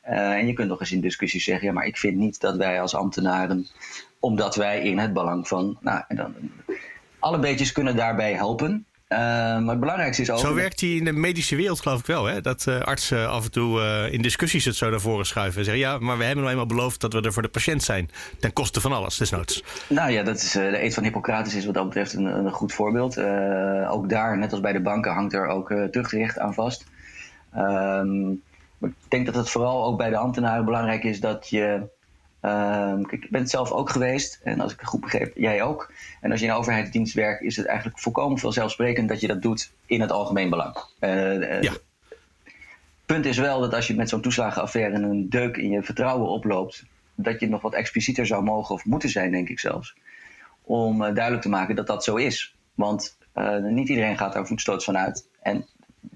Uh, 0.09 0.31
en 0.31 0.47
je 0.47 0.53
kunt 0.53 0.69
nog 0.69 0.81
eens 0.81 0.93
in 0.93 1.01
discussie 1.01 1.41
zeggen, 1.41 1.67
ja, 1.67 1.73
maar 1.73 1.87
ik 1.87 1.97
vind 1.97 2.17
niet 2.17 2.41
dat 2.41 2.57
wij 2.57 2.81
als 2.81 2.95
ambtenaren, 2.95 3.67
omdat 4.19 4.57
wij 4.57 4.83
in 4.83 4.99
het 4.99 5.13
belang 5.13 5.49
van, 5.49 5.79
nou, 5.81 6.03
en 6.09 6.17
dan, 6.17 6.35
alle 7.19 7.39
beetjes 7.39 7.73
kunnen 7.73 7.97
daarbij 7.97 8.33
helpen. 8.33 8.87
Uh, 9.09 9.19
maar 9.19 9.69
het 9.69 9.81
belangrijkste 9.81 10.23
is 10.23 10.31
ook. 10.31 10.39
Zo 10.39 10.55
werkt 10.55 10.81
hij 10.81 10.91
in 10.91 11.05
de 11.05 11.13
medische 11.13 11.57
wereld, 11.57 11.81
geloof 11.81 11.99
ik 12.01 12.07
wel. 12.07 12.25
Hè? 12.25 12.41
Dat 12.41 12.67
uh, 12.69 12.81
artsen 12.81 13.29
af 13.29 13.45
en 13.45 13.51
toe 13.51 13.81
in 14.11 14.23
discussies 14.23 14.65
het 14.65 14.77
zo 14.77 14.91
naar 14.91 15.01
voren 15.01 15.27
schuiven. 15.27 15.59
En 15.59 15.65
zeggen: 15.65 15.83
Ja, 15.83 15.99
maar 15.99 16.19
we 16.19 16.25
hebben 16.25 16.45
nou 16.45 16.51
eenmaal 16.57 16.77
beloofd 16.77 17.01
dat 17.01 17.13
we 17.13 17.21
er 17.21 17.33
voor 17.33 17.43
de 17.43 17.49
patiënt 17.49 17.83
zijn. 17.83 18.11
Ten 18.41 18.53
koste 18.53 18.81
van 18.81 18.93
alles, 18.93 19.17
desnoods. 19.17 19.65
Nou 19.89 20.11
ja, 20.11 20.23
dat 20.23 20.37
is, 20.37 20.53
de 20.53 20.83
eet 20.83 20.95
van 20.95 21.03
Hippocrates 21.03 21.55
is 21.55 21.65
wat 21.65 21.75
dat 21.75 21.85
betreft 21.85 22.13
een, 22.13 22.25
een 22.25 22.51
goed 22.51 22.73
voorbeeld. 22.73 23.19
ook 23.89 24.09
daar, 24.09 24.39
net 24.39 24.51
als 24.51 24.61
bij 24.61 24.73
de 24.73 24.81
banken, 24.81 25.13
hangt 25.13 25.33
er 25.33 25.47
ook 25.47 25.69
terugrecht 25.69 26.39
aan 26.39 26.55
vast. 26.55 26.85
Ehm, 27.53 28.33
maar 28.78 28.90
ik 28.90 29.11
denk 29.11 29.26
dat 29.26 29.35
het 29.35 29.50
vooral 29.50 29.85
ook 29.85 29.99
bij 29.99 30.11
de 30.11 30.16
ambtenaren 30.16 30.64
belangrijk 30.64 31.04
is 31.04 31.21
dat 31.21 31.49
je. 31.49 31.93
Uh, 32.43 32.95
kijk, 33.02 33.25
ik 33.25 33.31
ben 33.31 33.40
het 33.40 33.50
zelf 33.50 33.71
ook 33.71 33.90
geweest 33.90 34.40
en 34.43 34.61
als 34.61 34.73
ik 34.73 34.81
het 34.81 34.88
goed 34.88 35.00
begreep, 35.00 35.37
jij 35.37 35.62
ook. 35.62 35.93
En 36.21 36.31
als 36.31 36.40
je 36.40 36.47
in 36.47 36.52
de 36.52 36.59
overheidsdienst 36.59 37.14
werkt, 37.14 37.43
is 37.43 37.57
het 37.57 37.66
eigenlijk 37.66 37.99
volkomen 37.99 38.38
vanzelfsprekend 38.38 39.09
dat 39.09 39.21
je 39.21 39.26
dat 39.26 39.43
doet 39.43 39.73
in 39.87 40.00
het 40.00 40.12
algemeen 40.12 40.50
belang. 40.50 40.76
Uh, 41.00 41.62
ja. 41.62 41.73
Punt 43.07 43.26
is 43.26 43.38
wel 43.38 43.61
dat 43.61 43.75
als 43.75 43.87
je 43.87 43.95
met 43.95 44.09
zo'n 44.09 44.21
toeslagenaffaire 44.21 44.95
een 44.95 45.28
deuk 45.28 45.57
in 45.57 45.71
je 45.71 45.83
vertrouwen 45.83 46.28
oploopt, 46.28 46.85
dat 47.14 47.40
je 47.40 47.49
nog 47.49 47.62
wat 47.62 47.75
explicieter 47.75 48.26
zou 48.26 48.43
mogen 48.43 48.75
of 48.75 48.85
moeten 48.85 49.09
zijn, 49.09 49.31
denk 49.31 49.49
ik 49.49 49.61
zelfs. 49.61 49.97
Om 50.62 51.02
uh, 51.02 51.14
duidelijk 51.14 51.43
te 51.43 51.49
maken 51.49 51.76
dat 51.76 51.87
dat 51.87 52.04
zo 52.04 52.16
is. 52.16 52.57
Want 52.75 53.16
niet 53.62 53.88
iedereen 53.88 54.19
gaat 54.19 54.33
daar 54.33 54.47
voetstoots 54.47 54.85
van 54.85 54.99
uit. 54.99 55.28
En 55.43 55.66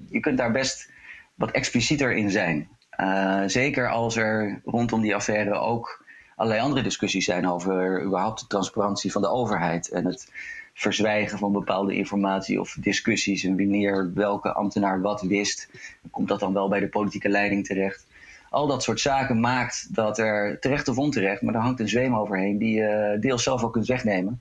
je 0.08 0.20
kunt 0.20 0.38
daar 0.38 0.52
best 0.52 0.90
wat 1.38 1.50
explicieter 1.50 2.12
in 2.12 2.30
zijn. 2.30 2.68
Uh, 3.00 3.42
zeker 3.46 3.90
als 3.90 4.16
er 4.16 4.60
rondom 4.64 5.00
die 5.00 5.14
affaire 5.14 5.54
ook 5.54 6.04
allerlei 6.36 6.62
andere 6.62 6.82
discussies 6.82 7.24
zijn 7.24 7.48
over 7.48 8.02
überhaupt 8.02 8.40
de 8.40 8.46
transparantie 8.46 9.12
van 9.12 9.22
de 9.22 9.30
overheid 9.30 9.88
en 9.88 10.04
het 10.04 10.32
verzwijgen 10.74 11.38
van 11.38 11.52
bepaalde 11.52 11.94
informatie 11.94 12.60
of 12.60 12.76
discussies 12.80 13.44
en 13.44 13.56
wanneer 13.56 14.10
welke 14.14 14.52
ambtenaar 14.52 15.00
wat 15.00 15.22
wist. 15.22 15.70
Komt 16.10 16.28
dat 16.28 16.40
dan 16.40 16.52
wel 16.52 16.68
bij 16.68 16.80
de 16.80 16.88
politieke 16.88 17.28
leiding 17.28 17.66
terecht? 17.66 18.06
Al 18.50 18.66
dat 18.66 18.82
soort 18.82 19.00
zaken 19.00 19.40
maakt 19.40 19.94
dat 19.94 20.18
er 20.18 20.60
terecht 20.60 20.88
of 20.88 20.98
onterecht, 20.98 21.42
maar 21.42 21.54
er 21.54 21.60
hangt 21.60 21.80
een 21.80 21.88
zweem 21.88 22.14
overheen 22.14 22.58
die 22.58 22.74
je 22.74 23.16
deels 23.20 23.42
zelf 23.42 23.62
ook 23.62 23.72
kunt 23.72 23.86
wegnemen 23.86 24.40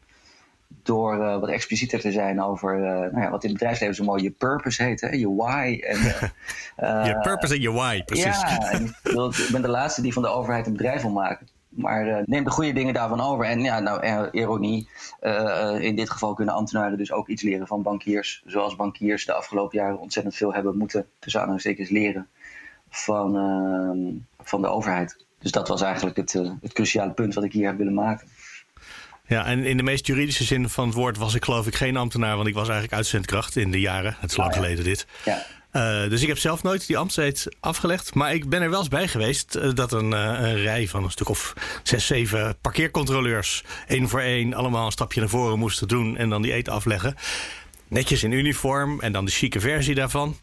door 0.68 1.18
uh, 1.18 1.40
wat 1.40 1.50
explicieter 1.50 2.00
te 2.00 2.12
zijn 2.12 2.44
over 2.44 2.78
uh, 2.78 2.84
nou 2.84 3.22
ja, 3.22 3.30
wat 3.30 3.44
in 3.44 3.50
het 3.50 3.58
bedrijfsleven 3.58 3.96
zo 3.96 4.04
mooi 4.04 4.24
je 4.24 4.32
purpose 4.32 4.84
heet, 4.84 5.02
hè? 5.02 5.10
je 5.10 5.36
why. 5.36 5.80
En, 5.82 5.98
uh, 5.98 7.06
je 7.10 7.20
purpose 7.22 7.54
en 7.54 7.62
je 7.62 7.72
why, 7.72 8.04
precies. 8.04 8.42
Ja, 8.42 8.72
en 8.72 8.84
ik 8.84 9.50
ben 9.52 9.62
de 9.62 9.68
laatste 9.68 10.02
die 10.02 10.14
van 10.14 10.22
de 10.22 10.28
overheid 10.28 10.66
een 10.66 10.72
bedrijf 10.72 11.02
wil 11.02 11.12
maken. 11.12 11.48
Maar 11.70 12.24
neem 12.26 12.44
de 12.44 12.50
goede 12.50 12.74
dingen 12.74 12.94
daarvan 12.94 13.22
over. 13.22 13.46
En 13.46 13.62
ja, 13.62 13.80
nou, 13.80 14.30
ironie. 14.32 14.90
in 15.80 15.96
dit 15.96 16.10
geval 16.10 16.34
kunnen 16.34 16.54
ambtenaren 16.54 16.98
dus 16.98 17.12
ook 17.12 17.28
iets 17.28 17.42
leren 17.42 17.68
van 17.68 17.82
bankiers. 17.82 18.44
Zoals 18.46 18.76
bankiers 18.76 19.26
de 19.26 19.34
afgelopen 19.34 19.78
jaren 19.78 20.00
ontzettend 20.00 20.36
veel 20.36 20.54
hebben 20.54 20.78
moeten, 20.78 21.06
tussen 21.20 21.40
aanhalingstekens, 21.40 21.90
leren 21.90 22.28
van, 22.90 23.32
van 24.40 24.62
de 24.62 24.68
overheid. 24.68 25.26
Dus 25.40 25.52
dat 25.52 25.68
was 25.68 25.82
eigenlijk 25.82 26.18
het, 26.18 26.34
het 26.62 26.74
cruciale 26.74 27.12
punt 27.12 27.34
wat 27.34 27.44
ik 27.44 27.54
hier 27.54 27.68
heb 27.68 27.78
willen 27.78 27.94
maken. 27.94 28.28
Ja, 29.28 29.46
en 29.46 29.64
in 29.64 29.78
de 29.78 29.84
meest 29.84 30.08
juridische 30.08 30.44
zin 30.44 30.70
van 30.70 30.86
het 30.86 30.96
woord 30.96 31.18
was 31.18 31.36
ik 31.36 31.44
geloof 31.44 31.68
ik 31.68 31.76
geen 31.76 31.98
ambtenaar, 31.98 32.36
want 32.36 32.48
ik 32.48 32.54
was 32.54 32.68
eigenlijk 32.68 32.98
uitzendkracht 32.98 33.56
in 33.56 33.72
de 33.72 33.80
jaren. 33.80 34.16
Het 34.20 34.32
is 34.32 34.38
lang 34.38 34.50
ah, 34.50 34.56
geleden 34.56 34.84
dit. 34.84 35.06
Ja. 35.26 35.46
Uh, 35.72 36.10
dus 36.10 36.22
ik 36.22 36.28
heb 36.28 36.38
zelf 36.38 36.64
nooit 36.64 36.88
die 36.88 36.98
ambtseed 36.98 37.56
afgelegd. 37.60 38.14
Maar 38.14 38.34
ik 38.34 38.50
ben 38.50 38.62
er 38.62 38.70
wel 38.70 38.80
eens 38.80 38.88
bij 38.88 39.08
geweest 39.08 39.56
uh, 39.56 39.74
dat 39.74 39.92
een, 39.92 40.12
uh, 40.12 40.40
een, 40.40 40.56
rij 40.56 40.88
van 40.88 41.04
een 41.04 41.12
stuk 41.12 41.30
of 41.30 41.54
zes, 41.84 42.06
zeven 42.06 42.58
parkeercontroleurs... 42.62 43.64
één 43.88 44.10
voor 44.10 44.22
één 44.22 44.54
allemaal 44.54 44.86
een 44.86 44.92
stapje 44.92 45.20
naar 45.20 45.30
voren 45.30 45.60
moesten 45.60 45.88
doen 45.88 46.18
en 46.18 46.30
dan 46.30 46.42
die 46.42 46.54
eet 46.54 46.70
afleggen. 46.70 47.16
Netjes 47.88 48.24
in 48.24 48.32
uniform 48.32 49.00
en 49.00 49.12
dan 49.12 49.26
de 49.26 49.32
chique 49.32 49.60
versie 49.60 49.96
daarvan. 49.96 50.38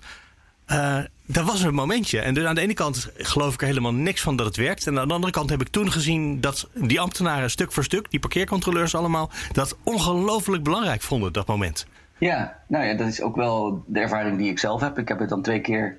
Dat 1.26 1.44
was 1.44 1.62
een 1.62 1.74
momentje. 1.74 2.20
En 2.20 2.34
dus 2.34 2.44
aan 2.44 2.54
de 2.54 2.60
ene 2.60 2.74
kant 2.74 3.10
geloof 3.16 3.54
ik 3.54 3.60
er 3.60 3.66
helemaal 3.66 3.94
niks 3.94 4.22
van 4.22 4.36
dat 4.36 4.46
het 4.46 4.56
werkt. 4.56 4.86
En 4.86 4.98
aan 4.98 5.08
de 5.08 5.14
andere 5.14 5.32
kant 5.32 5.50
heb 5.50 5.60
ik 5.60 5.68
toen 5.68 5.92
gezien 5.92 6.40
dat 6.40 6.68
die 6.74 7.00
ambtenaren 7.00 7.50
stuk 7.50 7.72
voor 7.72 7.84
stuk, 7.84 8.10
die 8.10 8.20
parkeercontroleurs 8.20 8.94
allemaal, 8.94 9.30
dat 9.52 9.76
ongelooflijk 9.82 10.62
belangrijk 10.62 11.02
vonden, 11.02 11.32
dat 11.32 11.46
moment. 11.46 11.86
Ja, 12.18 12.58
nou 12.66 12.84
ja, 12.84 12.94
dat 12.94 13.06
is 13.06 13.20
ook 13.20 13.36
wel 13.36 13.84
de 13.86 14.00
ervaring 14.00 14.38
die 14.38 14.50
ik 14.50 14.58
zelf 14.58 14.80
heb. 14.80 14.98
Ik 14.98 15.08
heb 15.08 15.18
het 15.18 15.28
dan 15.28 15.42
twee 15.42 15.60
keer 15.60 15.98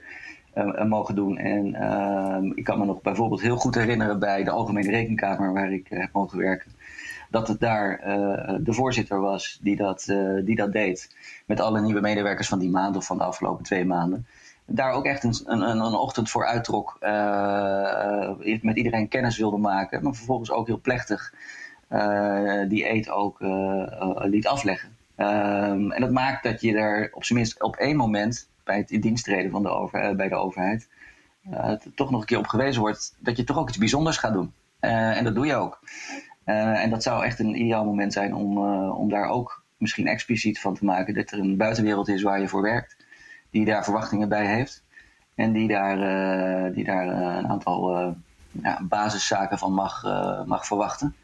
uh, 0.56 0.84
mogen 0.84 1.16
doen. 1.16 1.38
En 1.38 1.68
uh, 1.68 2.52
ik 2.56 2.64
kan 2.64 2.80
me 2.80 2.86
nog 2.86 3.02
bijvoorbeeld 3.02 3.42
heel 3.42 3.58
goed 3.58 3.76
herinneren 3.76 4.20
bij 4.20 4.44
de 4.44 4.52
Algemene 4.52 4.92
Rekenkamer, 4.92 5.54
waar 5.54 5.74
ik 5.74 5.88
heb 5.90 6.10
mogen 6.14 6.38
werken. 6.38 6.72
Dat 7.30 7.48
het 7.48 7.60
daar 7.60 8.00
de 8.64 8.74
voorzitter 8.74 9.20
was 9.20 9.60
die 9.62 9.76
dat, 9.76 10.06
die 10.44 10.56
dat 10.56 10.72
deed. 10.72 11.16
Met 11.46 11.60
alle 11.60 11.82
nieuwe 11.82 12.02
medewerkers 12.02 12.48
van 12.48 12.60
die 12.60 12.70
maand 12.70 12.96
of 12.96 13.06
van 13.06 13.18
de 13.18 13.24
afgelopen 13.24 13.64
twee 13.64 13.86
maanden. 13.86 14.26
Daar 14.66 14.92
ook 14.92 15.06
echt 15.06 15.24
een, 15.24 15.36
een, 15.46 15.62
een 15.62 15.94
ochtend 15.94 16.30
voor 16.30 16.46
uittrok. 16.46 16.98
met 18.62 18.76
iedereen 18.76 19.08
kennis 19.08 19.38
wilde 19.38 19.58
maken. 19.58 20.04
Maar 20.04 20.14
vervolgens 20.14 20.52
ook 20.52 20.68
heel 20.68 20.82
plechtig 20.82 21.34
die 22.68 22.90
eet 22.90 23.10
ook 23.10 23.38
liet 24.24 24.48
afleggen. 24.48 24.90
Ehm, 25.16 25.92
en 25.92 26.02
dat 26.02 26.12
maakt 26.12 26.44
dat 26.44 26.62
je 26.62 26.78
er 26.78 27.10
op 27.14 27.24
zijn 27.24 27.40
minst 27.40 27.64
op 27.64 27.76
één 27.76 27.96
moment 27.96 28.50
bij 28.64 28.78
het 28.78 28.92
in 28.92 29.18
van 29.52 29.64
de 29.64 29.70
over, 29.70 30.16
bij 30.16 30.30
de 30.30 30.36
overheid 30.36 30.88
toch 31.96 32.12
nog 32.12 32.20
een 32.20 32.26
keer 32.26 32.38
op 32.38 32.48
gewezen 32.48 32.82
wordt 32.82 33.16
dat 33.20 33.38
je 33.38 33.44
toch 33.44 33.58
ook 33.58 33.70
iets 33.70 33.78
bijzonders 33.78 34.18
gaat 34.18 34.34
doen. 34.34 34.54
en 34.80 35.24
dat 35.24 35.36
doe 35.36 35.46
je 35.46 35.56
ook. 35.56 35.80
en 36.46 36.90
dat 36.90 37.04
zou 37.04 37.26
echt 37.26 37.40
een 37.40 37.60
ideaal 37.62 37.86
moment 37.86 38.14
zijn 38.14 38.36
om, 38.36 38.58
om 38.90 39.10
daar 39.10 39.30
ook 39.30 39.64
misschien 39.78 40.08
expliciet 40.08 40.60
van 40.60 40.76
te 40.76 40.86
maken 40.86 41.14
dat 41.14 41.32
er 41.32 41.40
een 41.40 41.58
buitenwereld 41.58 42.08
is 42.08 42.22
waar 42.22 42.40
je 42.40 42.48
voor 42.48 42.62
werkt, 42.62 42.96
die 43.56 43.66
daar 43.66 43.84
verwachtingen 43.84 44.30
bij 44.30 44.46
heeft 44.46 44.84
en 45.36 45.52
die 45.52 45.68
daar, 45.68 45.98
uh, 45.98 46.74
die 46.76 46.84
daar 46.84 47.08
uh, 47.08 47.36
een 47.38 47.48
aantal 47.48 48.02
uh, 48.02 48.08
ja, 48.64 48.80
basiszaken 48.84 49.58
van 49.58 49.74
mag, 49.74 50.04
mag 50.46 50.66
verwachten. 50.66 51.16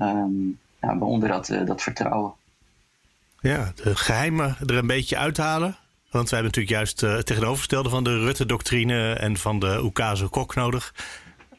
Um, 0.00 0.58
ja, 0.80 0.98
waaronder 0.98 1.28
dat, 1.28 1.52
dat 1.64 1.82
vertrouwen. 1.82 2.32
Ja, 3.40 3.72
de 3.74 3.96
geheimen 3.96 4.56
er 4.66 4.76
een 4.76 4.86
beetje 4.86 5.18
uithalen. 5.18 5.76
Want 6.10 6.30
wij 6.30 6.40
hebben 6.40 6.60
natuurlijk 6.60 6.74
juist 6.74 7.00
het 7.00 7.26
tegenovergestelde 7.26 7.88
van 7.88 8.04
de 8.04 8.18
Rutte-doctrine 8.18 9.12
en 9.12 9.36
van 9.36 9.58
de 9.58 9.80
Oekase 9.82 10.28
Kok 10.28 10.54
nodig. 10.54 10.94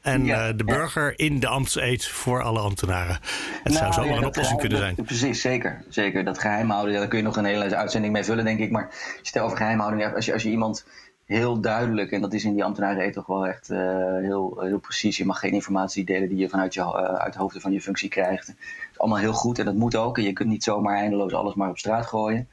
En 0.03 0.25
ja, 0.25 0.49
uh, 0.49 0.57
de 0.57 0.63
burger 0.63 1.09
ja. 1.09 1.25
in 1.25 1.39
de 1.39 1.47
ambtseed 1.47 2.07
voor 2.07 2.41
alle 2.43 2.59
ambtenaren. 2.59 3.19
Het 3.63 3.73
nou, 3.73 3.77
zou 3.77 3.93
zomaar 3.93 4.09
ja, 4.09 4.17
een 4.17 4.25
oplossing 4.25 4.59
kunnen 4.59 4.77
zijn. 4.77 4.95
Precies, 4.95 5.41
zeker. 5.41 5.83
zeker. 5.89 6.23
Dat 6.23 6.39
geheimhouden, 6.39 6.93
daar 6.93 7.07
kun 7.07 7.17
je 7.17 7.23
nog 7.23 7.37
een 7.37 7.45
hele 7.45 7.75
uitzending 7.75 8.13
mee 8.13 8.23
vullen, 8.23 8.45
denk 8.45 8.59
ik. 8.59 8.71
Maar 8.71 8.89
het 9.23 9.39
over 9.39 9.57
geheimhouding 9.57 10.15
als 10.15 10.25
je, 10.25 10.33
als 10.33 10.43
je 10.43 10.49
iemand 10.49 10.85
heel 11.25 11.59
duidelijk, 11.59 12.11
en 12.11 12.21
dat 12.21 12.33
is 12.33 12.43
in 12.43 12.53
die 12.53 12.63
ambtenareneed 12.63 13.13
toch 13.13 13.25
wel 13.25 13.47
echt 13.47 13.69
uh, 13.69 13.77
heel, 14.17 14.59
heel 14.59 14.79
precies. 14.79 15.17
Je 15.17 15.25
mag 15.25 15.39
geen 15.39 15.53
informatie 15.53 16.05
delen 16.05 16.29
die 16.29 16.37
je 16.37 16.49
vanuit 16.49 16.73
je, 16.73 16.81
uh, 16.81 16.95
uit 16.95 17.33
de 17.33 17.39
hoofden 17.39 17.61
van 17.61 17.71
je 17.71 17.81
functie 17.81 18.09
krijgt. 18.09 18.47
Dat 18.47 18.55
is 18.91 18.99
allemaal 18.99 19.19
heel 19.19 19.33
goed 19.33 19.59
en 19.59 19.65
dat 19.65 19.75
moet 19.75 19.95
ook. 19.95 20.17
En 20.17 20.23
je 20.23 20.33
kunt 20.33 20.49
niet 20.49 20.63
zomaar 20.63 20.97
eindeloos 20.97 21.33
alles 21.33 21.53
maar 21.53 21.69
op 21.69 21.77
straat 21.77 22.05
gooien. 22.05 22.47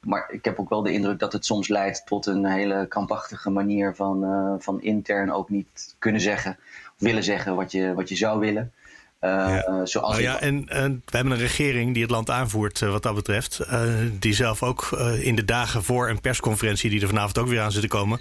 Maar 0.00 0.28
ik 0.30 0.44
heb 0.44 0.58
ook 0.58 0.68
wel 0.68 0.82
de 0.82 0.92
indruk 0.92 1.18
dat 1.18 1.32
het 1.32 1.44
soms 1.44 1.68
leidt 1.68 2.06
tot 2.06 2.26
een 2.26 2.44
hele 2.44 2.86
krampachtige 2.88 3.50
manier 3.50 3.94
van, 3.94 4.24
uh, 4.24 4.54
van 4.58 4.82
intern 4.82 5.32
ook 5.32 5.50
niet 5.50 5.94
kunnen 5.98 6.20
zeggen 6.20 6.58
willen 6.98 7.24
zeggen 7.24 7.56
wat 7.56 7.72
je, 7.72 7.94
wat 7.94 8.08
je 8.08 8.16
zou 8.16 8.40
willen. 8.40 8.72
Uh, 9.24 9.30
ja. 9.30 9.86
Zoals 9.86 10.10
nou 10.10 10.22
ja, 10.22 10.40
en, 10.40 10.68
en, 10.68 11.02
we 11.04 11.16
hebben 11.16 11.32
een 11.32 11.38
regering 11.38 11.92
die 11.92 12.02
het 12.02 12.10
land 12.10 12.30
aanvoert 12.30 12.80
uh, 12.80 12.90
wat 12.90 13.02
dat 13.02 13.14
betreft. 13.14 13.60
Uh, 13.70 13.80
die 14.18 14.34
zelf 14.34 14.62
ook 14.62 14.88
in 15.20 15.36
de 15.36 15.44
dagen 15.44 15.84
voor 15.84 16.08
een 16.08 16.20
persconferentie, 16.20 16.90
die 16.90 17.00
er 17.00 17.08
vanavond 17.08 17.38
ook 17.38 17.48
weer 17.48 17.60
aan 17.60 17.72
zit 17.72 17.82
te 17.82 17.88
komen. 17.88 18.20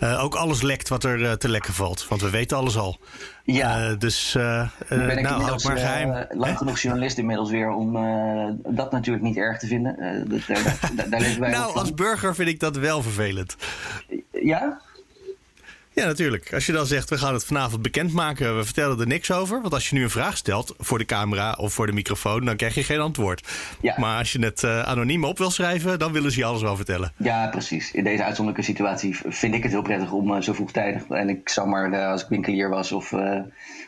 ook 0.00 0.34
alles 0.34 0.62
lekt 0.62 0.88
wat 0.88 1.04
er 1.04 1.38
te 1.38 1.48
lekken 1.48 1.74
valt. 1.74 2.08
Want 2.08 2.20
we 2.20 2.30
weten 2.30 2.56
alles 2.56 2.76
al. 2.76 2.98
Ja, 3.44 3.94
dus 3.94 4.32
ben 4.32 5.18
ik 5.18 5.20
nou, 5.20 5.42
houd 5.42 5.64
maar 5.64 5.78
geheim. 5.78 6.26
lang 6.30 6.58
genoeg 6.58 6.78
journalist 6.78 7.18
inmiddels 7.18 7.50
weer 7.50 7.70
om 7.70 7.92
dat 8.68 8.92
natuurlijk 8.92 9.24
niet 9.24 9.36
erg 9.36 9.58
te 9.58 9.66
vinden. 9.66 10.24
Dat, 10.28 10.40
daar, 10.46 11.08
daar 11.08 11.36
wij 11.38 11.50
nou, 11.58 11.74
als 11.74 11.94
burger 11.94 12.34
vind 12.34 12.48
ik 12.48 12.60
dat 12.60 12.76
wel 12.76 13.02
vervelend. 13.02 13.56
Ja? 14.30 14.80
Ja, 15.94 16.06
natuurlijk. 16.06 16.54
Als 16.54 16.66
je 16.66 16.72
dan 16.72 16.86
zegt, 16.86 17.10
we 17.10 17.18
gaan 17.18 17.34
het 17.34 17.44
vanavond 17.44 17.82
bekendmaken, 17.82 18.56
we 18.56 18.64
vertellen 18.64 19.00
er 19.00 19.06
niks 19.06 19.32
over. 19.32 19.60
Want 19.60 19.74
als 19.74 19.88
je 19.88 19.96
nu 19.96 20.02
een 20.02 20.10
vraag 20.10 20.36
stelt 20.36 20.74
voor 20.78 20.98
de 20.98 21.04
camera 21.04 21.52
of 21.52 21.72
voor 21.72 21.86
de 21.86 21.92
microfoon, 21.92 22.44
dan 22.44 22.56
krijg 22.56 22.74
je 22.74 22.82
geen 22.82 23.00
antwoord. 23.00 23.48
Ja. 23.80 23.94
Maar 23.98 24.18
als 24.18 24.32
je 24.32 24.38
het 24.38 24.62
uh, 24.62 24.82
anoniem 24.82 25.24
op 25.24 25.38
wil 25.38 25.50
schrijven, 25.50 25.98
dan 25.98 26.12
willen 26.12 26.32
ze 26.32 26.38
je 26.38 26.44
alles 26.44 26.62
wel 26.62 26.76
vertellen. 26.76 27.12
Ja, 27.16 27.48
precies. 27.48 27.92
In 27.92 28.04
deze 28.04 28.24
uitzonderlijke 28.24 28.70
situatie 28.70 29.16
vind 29.28 29.54
ik 29.54 29.62
het 29.62 29.72
heel 29.72 29.82
prettig 29.82 30.12
om 30.12 30.30
uh, 30.30 30.40
zo 30.40 30.52
vroegtijdig. 30.52 31.08
En 31.08 31.28
ik 31.28 31.48
zou 31.48 31.68
maar, 31.68 31.92
uh, 31.92 32.08
als 32.08 32.22
ik 32.22 32.28
winkelier 32.28 32.68
was 32.68 32.92
of, 32.92 33.14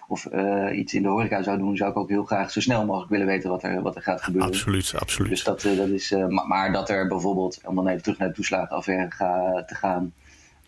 of 0.08 0.26
iets 0.72 0.94
in 0.94 1.02
de 1.02 1.08
horeca 1.08 1.42
zou 1.42 1.58
doen, 1.58 1.76
zou 1.76 1.90
ik 1.90 1.96
ook 1.96 2.08
heel 2.08 2.24
graag 2.24 2.50
zo 2.50 2.60
snel 2.60 2.84
mogelijk 2.84 3.10
willen 3.10 3.26
weten 3.26 3.50
wat 3.50 3.62
er, 3.62 3.82
wat 3.82 3.96
er 3.96 4.02
gaat 4.02 4.22
gebeuren. 4.22 4.50
Absoluut, 4.50 4.94
absoluut. 4.98 5.30
Dus 5.30 5.44
dat, 5.44 5.62
dat 5.62 5.88
is, 5.88 6.10
maar, 6.10 6.46
maar, 6.46 6.72
dat 6.72 6.90
er 6.90 7.08
bijvoorbeeld, 7.08 7.60
om 7.64 7.74
dan 7.74 7.88
even 7.88 8.02
terug 8.02 8.18
naar 8.18 8.28
de 8.28 8.34
toeslagenaffaire 8.34 9.08
te 9.66 9.74
gaan 9.74 10.12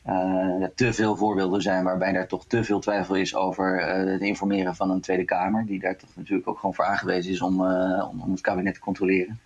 uh, 0.09 0.65
te 0.75 0.93
veel 0.93 1.17
voorbeelden 1.17 1.63
zijn 1.63 1.85
waarbij 1.85 2.15
er 2.15 2.27
toch 2.27 2.47
te 2.47 2.65
veel 2.65 2.81
twijfel 2.81 3.15
is 3.15 3.35
over 3.35 3.81
uh, 3.81 4.13
het 4.13 4.21
informeren 4.21 4.77
van 4.77 4.91
een 4.91 5.01
Tweede 5.01 5.25
Kamer, 5.25 5.67
die 5.67 5.81
daar 5.81 5.97
toch 5.97 6.11
natuurlijk 6.15 6.49
ook 6.49 6.59
gewoon 6.59 6.75
voor 6.75 6.85
aangewezen 6.85 7.33
is 7.33 7.41
om, 7.41 7.61
uh, 7.61 8.09
om, 8.11 8.21
om, 8.21 8.31
het 8.31 8.41
kabinet 8.41 8.75
te 8.75 8.81
controleren. 8.81 9.41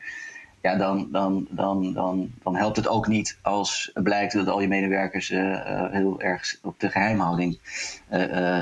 Ja, 0.63 0.77
dan, 0.77 1.09
dan, 1.13 1.47
dan, 1.51 1.93
dan, 1.93 2.31
dan 2.43 2.57
helpt 2.57 2.77
het 2.77 2.89
ook 2.89 3.07
niet 3.07 3.39
als 3.43 3.91
blijkt 3.95 4.33
dat 4.33 4.49
al 4.49 4.61
je 4.61 4.69
medewerkers 4.69 5.29
heel 5.29 6.21
erg 6.21 6.59
op 6.63 6.81
de 6.81 6.91
geheimhouding 6.91 7.59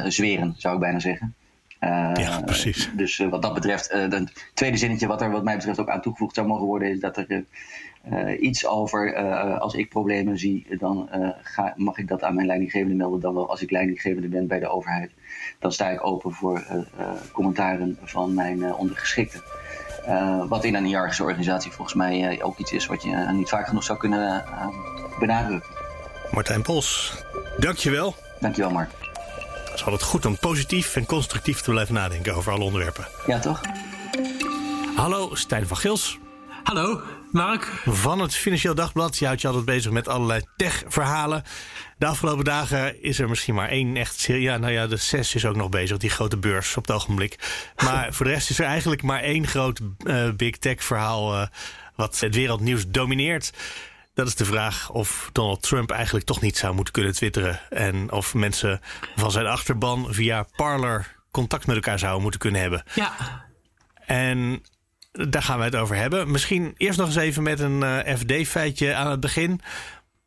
zweren, 0.07 0.55
zou 0.57 0.75
ik 0.75 0.81
bijna 0.81 0.99
zeggen. 0.99 1.35
ja, 2.15 2.41
precies. 2.45 2.91
Dus 2.97 3.17
wat 3.17 3.43
dat 3.43 3.55
betreft, 3.55 3.93
het 3.93 4.51
tweede 4.55 4.77
zinnetje 4.77 5.07
wat 5.07 5.23
er 5.23 5.31
wat 5.31 5.45
mij 5.45 5.57
betreft 5.57 5.79
ook 5.79 5.89
aan 5.89 6.01
toegevoegd 6.01 6.35
zou 6.35 6.47
mogen 6.47 6.67
worden, 6.67 6.91
is 6.91 7.01
dat 7.01 7.17
er 7.17 7.45
uh, 8.13 8.43
iets 8.43 8.67
over, 8.67 9.19
uh, 9.19 9.59
als 9.59 9.75
ik 9.75 9.89
problemen 9.89 10.39
zie, 10.39 10.67
dan 10.79 11.09
uh, 11.15 11.29
ga, 11.43 11.73
mag 11.77 11.99
ik 11.99 12.09
dat 12.09 12.23
aan 12.23 12.35
mijn 12.35 12.47
leidinggevende 12.47 12.95
melden. 12.95 13.21
Dan 13.21 13.35
wel 13.35 13.51
als 13.51 13.63
ik 13.63 13.71
leidinggevende 13.71 14.29
ben 14.29 14.47
bij 14.47 14.59
de 14.59 14.69
overheid. 14.69 15.11
Dan 15.59 15.73
sta 15.73 15.89
ik 15.89 16.07
open 16.07 16.33
voor 16.33 16.65
commentaren 17.33 17.99
van 18.03 18.35
mijn 18.35 18.75
ondergeschikten. 18.75 19.43
wat 20.49 20.65
in 20.65 20.75
een 20.75 20.85
hiërarchische 20.85 21.23
organisatie 21.23 21.71
volgens 21.71 21.97
mij 21.97 22.43
ook 22.43 22.59
iets 22.59 22.73
is 22.73 22.87
wat 22.87 23.03
je 23.03 23.27
niet 23.33 23.49
vaak 23.49 23.67
genoeg 23.67 23.85
zou 23.85 23.99
kunnen 23.99 24.45
benadrukken. 25.19 25.71
Martijn 26.31 26.63
Pols, 26.63 27.23
dankjewel. 27.59 28.15
Dankjewel 28.41 28.71
Mark. 28.71 28.91
Het 29.65 29.75
is 29.75 29.85
altijd 29.85 30.03
goed 30.03 30.27
om 30.27 30.39
positief 30.39 30.97
en 30.97 31.07
constructief 31.07 31.61
te 31.61 31.71
blijven 31.71 31.95
nadenken 31.95 32.35
over 32.35 32.53
alle 32.53 32.65
onderwerpen. 32.65 33.07
Ja, 33.27 33.39
toch? 33.39 33.61
Hallo, 34.97 35.35
Stijn 35.35 35.67
van 35.67 35.77
Gils. 35.77 36.19
Hallo, 36.63 37.01
Mark. 37.33 37.65
Van 37.85 38.21
het 38.21 38.35
Financieel 38.35 38.75
Dagblad. 38.75 39.19
Je 39.19 39.27
houdt 39.27 39.41
je 39.41 39.47
altijd 39.47 39.65
bezig 39.65 39.93
met 39.93 40.09
allerlei 40.09 40.43
tech-verhalen. 40.57 41.43
De 41.99 42.07
afgelopen 42.07 42.45
dagen 42.45 43.03
is 43.03 43.19
er 43.19 43.29
misschien 43.29 43.55
maar 43.55 43.69
één 43.69 43.97
echt. 43.97 44.23
Ja, 44.23 44.57
nou 44.57 44.73
ja, 44.73 44.87
de 44.87 44.97
zes 44.97 45.35
is 45.35 45.47
ook 45.47 45.57
nog 45.57 45.69
bezig, 45.69 45.99
die 45.99 46.11
grote 46.11 46.37
beurs 46.37 46.77
op 46.77 46.87
het 46.87 46.97
ogenblik. 46.97 47.37
Maar 47.85 48.13
voor 48.13 48.27
de 48.27 48.33
rest 48.33 48.51
is 48.51 48.59
er 48.59 48.67
eigenlijk 48.67 49.03
maar 49.03 49.21
één 49.21 49.47
groot 49.47 49.81
uh, 50.05 50.31
big 50.31 50.57
tech-verhaal. 50.57 51.35
Uh, 51.35 51.47
wat 51.95 52.21
het 52.21 52.35
wereldnieuws 52.35 52.85
domineert. 52.89 53.53
Dat 54.15 54.27
is 54.27 54.35
de 54.35 54.45
vraag 54.45 54.91
of 54.91 55.31
Donald 55.33 55.63
Trump 55.63 55.91
eigenlijk 55.91 56.27
toch 56.27 56.41
niet 56.41 56.57
zou 56.57 56.75
moeten 56.75 56.93
kunnen 56.93 57.13
twitteren. 57.13 57.61
En 57.71 58.13
of 58.13 58.35
mensen 58.35 58.81
van 59.17 59.31
zijn 59.31 59.47
achterban 59.47 60.07
via 60.11 60.47
Parler 60.57 61.17
contact 61.31 61.67
met 61.67 61.77
elkaar 61.77 61.99
zouden 61.99 62.23
moeten 62.23 62.41
kunnen 62.41 62.61
hebben. 62.61 62.83
Ja. 62.95 63.13
En 64.07 64.63
daar 65.13 65.43
gaan 65.43 65.59
we 65.59 65.65
het 65.65 65.77
over 65.77 65.97
hebben. 65.97 66.31
Misschien 66.31 66.75
eerst 66.77 66.99
nog 66.99 67.07
eens 67.07 67.17
even 67.17 67.43
met 67.43 67.61
een 67.61 67.81
uh, 67.81 67.99
FD-feitje 67.99 68.95
aan 68.95 69.11
het 69.11 69.21
begin. 69.21 69.61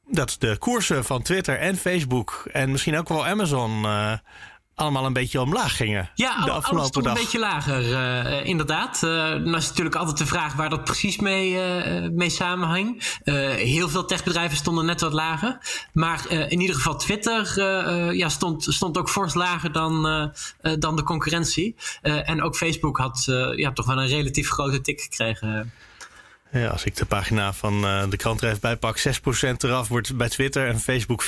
Dat 0.08 0.36
de 0.40 0.58
koersen 0.58 1.06
van 1.06 1.22
Twitter 1.22 1.58
en 1.58 1.78
Facebook 1.78 2.50
en 2.52 2.72
misschien 2.72 2.98
ook 2.98 3.10
wel 3.10 3.26
Amazon 3.26 3.84
uh, 3.84 4.14
allemaal 4.82 5.06
een 5.06 5.14
beetje 5.14 5.42
omlaag 5.42 5.76
gingen. 5.76 6.10
Ja, 6.16 6.46
de 6.46 6.52
afgelopen 6.52 7.04
dag. 7.04 7.14
een 7.14 7.22
beetje 7.22 7.40
lager, 7.40 7.90
uh, 7.90 8.46
inderdaad. 8.46 9.02
Uh, 9.04 9.30
dan 9.30 9.56
is 9.56 9.68
natuurlijk 9.68 9.96
altijd 9.96 10.18
de 10.18 10.26
vraag 10.26 10.54
waar 10.54 10.70
dat 10.70 10.84
precies 10.84 11.20
mee, 11.20 11.52
uh, 11.52 12.10
mee 12.10 12.30
samenhing. 12.30 13.04
heel 13.56 13.90
veel 13.90 14.06
techbedrijven 14.06 14.58
stonden 14.58 14.86
net 14.86 15.02
wat 15.02 15.14
lager. 15.14 15.58
Maar 15.94 16.30
in 16.30 16.62
ieder 16.62 16.76
geval 16.76 16.98
Twitter 16.98 17.64
ja, 18.16 18.30
stond, 18.30 18.64
stond 18.64 18.98
ook 18.98 19.10
fors 19.10 19.34
lager 19.34 19.72
dan, 19.72 20.32
dan 20.80 20.96
de 20.96 21.04
concurrentie. 21.04 21.76
en 22.02 22.42
ook 22.42 22.56
Facebook 22.56 22.98
had 22.98 23.24
ja, 23.56 23.72
toch 23.72 23.86
wel 23.86 23.98
een 23.98 24.08
relatief 24.08 24.50
grote 24.50 24.82
tik 24.82 25.02
gekregen. 25.02 25.72
Ja, 26.52 26.68
als 26.68 26.84
ik 26.84 26.96
de 26.96 27.06
pagina 27.06 27.54
van 27.54 27.86
uh, 27.86 28.04
de 28.10 28.18
krant 28.18 28.42
er 28.42 28.48
even 28.48 28.60
bij 28.62 28.76
pak, 28.76 29.00
6% 29.00 29.02
eraf 29.58 29.88
wordt 29.88 30.18
bij 30.18 30.30
Twitter 30.30 30.68
en 30.68 30.80
Facebook 30.80 31.24
4% 31.24 31.28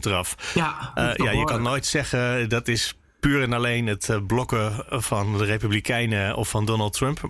eraf. 0.00 0.36
Ja, 0.54 0.92
uh, 0.94 1.14
ja 1.14 1.30
je 1.30 1.44
kan 1.44 1.62
nooit 1.62 1.86
zeggen 1.86 2.48
dat 2.48 2.68
is 2.68 2.96
puur 3.22 3.42
en 3.42 3.52
alleen 3.52 3.86
het 3.86 4.08
uh, 4.08 4.16
blokken 4.26 4.84
van 4.88 5.38
de 5.38 5.44
Republikeinen 5.44 6.36
of 6.36 6.48
van 6.48 6.64
Donald 6.64 6.92
Trump. 6.92 7.20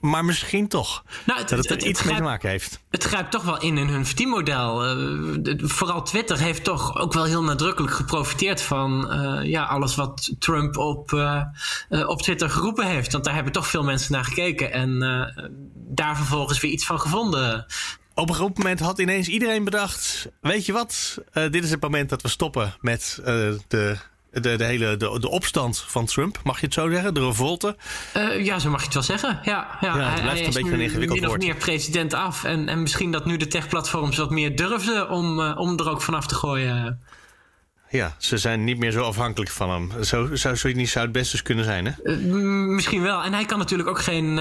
Maar 0.00 0.24
misschien 0.24 0.68
toch. 0.68 1.04
Nou, 1.26 1.38
het, 1.38 1.48
dat 1.48 1.58
het, 1.58 1.68
het, 1.68 1.82
iets 1.82 2.02
mee 2.02 2.14
te 2.14 2.22
maken 2.22 2.50
heeft. 2.50 2.80
Het 2.90 3.04
grijpt 3.04 3.30
toch 3.30 3.42
wel 3.42 3.60
in 3.60 3.78
in 3.78 3.88
hun 3.88 4.06
verdienmodel. 4.06 4.96
Uh, 4.96 5.54
vooral 5.56 6.02
Twitter 6.02 6.38
heeft 6.38 6.64
toch 6.64 6.96
ook 6.96 7.12
wel 7.12 7.24
heel 7.24 7.42
nadrukkelijk 7.42 7.94
geprofiteerd 7.94 8.62
van 8.62 9.12
uh, 9.12 9.50
ja, 9.50 9.64
alles 9.64 9.94
wat 9.94 10.34
Trump 10.38 10.76
op, 10.76 11.12
op 12.06 12.22
Twitter 12.22 12.50
geroepen 12.50 12.86
heeft. 12.86 13.12
Want 13.12 13.24
daar 13.24 13.34
hebben 13.34 13.52
toch 13.52 13.66
veel 13.66 13.84
mensen 13.84 14.12
naar 14.12 14.24
gekeken. 14.24 14.72
En 14.72 14.98
daar 15.74 16.16
vervolgens 16.16 16.60
weer 16.60 16.70
iets 16.70 16.86
van 16.86 17.00
gevonden. 17.00 17.66
Op 18.14 18.28
een 18.28 18.34
goed 18.34 18.58
moment 18.58 18.80
had 18.80 18.98
ineens 18.98 19.28
iedereen 19.28 19.64
bedacht: 19.64 20.28
Weet 20.40 20.66
je 20.66 20.72
wat? 20.72 21.18
dit 21.32 21.64
is 21.64 21.70
het 21.70 21.82
moment 21.82 22.08
dat 22.08 22.22
we 22.22 22.28
stoppen 22.28 22.74
met 22.80 23.20
de 23.68 23.98
De, 24.32 24.56
de 24.56 24.64
hele 24.64 24.96
de, 24.96 25.18
de 25.20 25.28
opstand 25.28 25.84
van 25.86 26.06
Trump, 26.06 26.40
mag 26.44 26.60
je 26.60 26.66
het 26.66 26.74
zo 26.74 26.90
zeggen? 26.90 27.14
De 27.14 27.20
revolte? 27.20 27.76
Uh, 28.16 28.44
ja, 28.44 28.58
zo 28.58 28.70
mag 28.70 28.78
je 28.78 28.84
het 28.84 28.94
wel 28.94 29.02
zeggen. 29.02 29.40
Ja, 29.42 29.78
ja, 29.80 29.96
ja 29.96 30.10
het 30.10 30.22
blijft 30.22 30.38
hij, 30.38 30.46
een 30.46 30.52
beetje 30.52 30.72
een 30.72 30.80
ingewikkeld 30.80 31.24
woord. 31.24 31.42
meer 31.42 31.54
president 31.54 32.14
af. 32.14 32.44
En, 32.44 32.68
en 32.68 32.82
misschien 32.82 33.10
dat 33.10 33.24
nu 33.24 33.36
de 33.36 33.46
techplatforms 33.46 34.16
wat 34.16 34.30
meer 34.30 34.56
durfden 34.56 35.10
om, 35.10 35.40
uh, 35.40 35.58
om 35.58 35.78
er 35.78 35.90
ook 35.90 36.02
vanaf 36.02 36.26
te 36.26 36.34
gooien. 36.34 37.00
Ja, 37.88 38.14
ze 38.18 38.38
zijn 38.38 38.64
niet 38.64 38.78
meer 38.78 38.90
zo 38.90 39.02
afhankelijk 39.02 39.50
van 39.50 39.70
hem. 39.70 40.04
Zo 40.04 40.34
zou, 40.34 40.56
zo 40.56 40.68
niet, 40.68 40.88
zou 40.88 41.04
het 41.04 41.14
best 41.14 41.30
dus 41.30 41.42
kunnen 41.42 41.64
zijn, 41.64 41.86
hè? 41.86 41.92
Uh, 42.02 42.26
misschien 42.74 43.02
wel. 43.02 43.22
En 43.22 43.32
hij 43.32 43.44
kan 43.44 43.58
natuurlijk 43.58 43.88
ook 43.88 44.00
geen, 44.00 44.34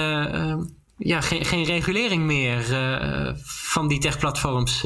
ja, 0.97 1.21
geen, 1.21 1.45
geen 1.45 1.63
regulering 1.63 2.23
meer 2.23 2.63
van 3.43 3.87
die 3.87 3.99
techplatforms 3.99 4.85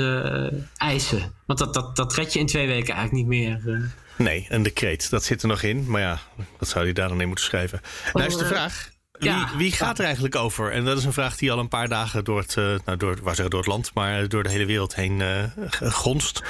eisen. 0.76 1.34
Want 1.46 1.60
dat, 1.60 1.74
dat, 1.74 1.96
dat 1.96 2.13
red 2.13 2.34
je 2.34 2.39
in 2.39 2.46
twee 2.46 2.68
weken 2.68 2.96
eigenlijk 2.96 3.28
niet 3.28 3.39
meer. 3.39 3.92
Nee, 4.17 4.45
een 4.49 4.63
decreet. 4.63 5.10
Dat 5.10 5.23
zit 5.23 5.41
er 5.41 5.47
nog 5.47 5.62
in. 5.62 5.89
Maar 5.89 6.02
ja, 6.02 6.19
wat 6.60 6.69
zou 6.69 6.84
hij 6.84 6.93
daar 6.93 7.08
dan 7.08 7.21
in 7.21 7.28
moeten 7.28 7.45
schrijven? 7.45 7.82
Nou 8.13 8.28
is 8.28 8.38
de 8.38 8.45
vraag... 8.45 8.91
Wie, 9.12 9.30
ja, 9.30 9.49
wie, 9.58 9.71
gaat 9.71 9.97
er 9.97 10.06
eigenlijk 10.06 10.36
over? 10.36 10.71
En 10.71 10.86
dat 10.86 10.97
is 10.97 11.06
een 11.06 11.13
vraag 11.13 11.38
die 11.38 11.52
al 11.52 11.60
een 11.60 11.67
paar 11.67 11.89
dagen 11.89 12.23
door 12.23 12.39
het, 12.39 12.56
nou 12.56 12.97
door, 12.97 13.17
waar 13.21 13.36
zeggen, 13.36 13.49
door 13.49 13.60
het 13.60 13.69
land, 13.69 13.93
maar 13.93 14.28
door 14.28 14.43
de 14.43 14.49
hele 14.49 14.65
wereld 14.65 14.95
heen 14.95 15.19
uh, 15.19 15.43
gonst. 15.91 16.43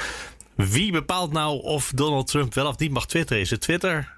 Wie 0.54 0.92
bepaalt 0.92 1.32
nou 1.32 1.62
of 1.62 1.92
Donald 1.94 2.26
Trump 2.26 2.54
wel 2.54 2.66
of 2.66 2.78
niet 2.78 2.90
mag 2.90 3.06
twitteren? 3.06 3.42
Is 3.42 3.50
het 3.50 3.60
Twitter? 3.60 4.12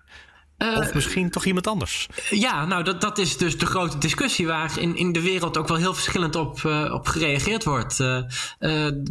Uh, 0.59 0.79
of 0.79 0.95
misschien 0.95 1.31
toch 1.31 1.45
iemand 1.45 1.67
anders? 1.67 2.09
Ja, 2.31 2.67
nou 2.67 2.85
dat, 2.85 3.01
dat 3.01 3.19
is 3.19 3.37
dus 3.37 3.59
de 3.59 3.67
grote 3.67 3.99
discussie 3.99 4.47
waar 4.47 4.79
in, 4.79 4.97
in 4.97 5.13
de 5.13 5.21
wereld 5.21 5.57
ook 5.57 5.69
wel 5.69 5.77
heel 5.77 5.95
verschillend 5.95 6.37
op, 6.37 6.63
uh, 6.63 6.93
op 6.93 7.07
gereageerd 7.07 7.65
wordt. 7.65 7.99
Uh, 7.99 8.17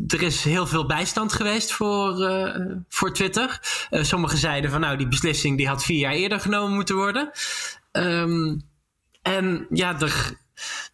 er 0.07 0.21
is 0.21 0.43
heel 0.43 0.67
veel 0.67 0.85
bijstand 0.85 1.33
geweest 1.33 1.71
voor, 1.73 2.15
voor 2.89 3.13
Twitter. 3.13 3.59
sommigen 3.89 4.37
zeiden 4.37 4.71
van 4.71 4.79
nou 4.79 4.97
die 4.97 5.07
beslissing 5.07 5.57
die 5.57 5.67
had 5.67 5.83
vier 5.83 5.99
jaar 5.99 6.13
eerder 6.13 6.39
genomen 6.39 6.75
moeten 6.75 6.95
worden. 6.95 7.31
Um, 7.91 8.61
en 9.21 9.67
ja, 9.69 9.99
er, 9.99 10.33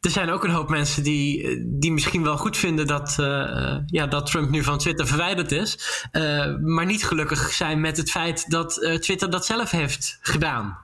er 0.01 0.09
zijn 0.11 0.29
ook 0.29 0.43
een 0.43 0.51
hoop 0.51 0.69
mensen 0.69 1.03
die, 1.03 1.57
die 1.67 1.91
misschien 1.91 2.23
wel 2.23 2.37
goed 2.37 2.57
vinden 2.57 2.87
dat, 2.87 3.17
uh, 3.19 3.77
ja, 3.85 4.07
dat 4.07 4.25
Trump 4.25 4.49
nu 4.49 4.63
van 4.63 4.77
Twitter 4.77 5.07
verwijderd 5.07 5.51
is. 5.51 6.01
Uh, 6.11 6.55
maar 6.57 6.85
niet 6.85 7.05
gelukkig 7.05 7.53
zijn 7.53 7.81
met 7.81 7.97
het 7.97 8.11
feit 8.11 8.49
dat 8.49 8.97
Twitter 8.99 9.29
dat 9.29 9.45
zelf 9.45 9.71
heeft 9.71 10.19
gedaan. 10.21 10.77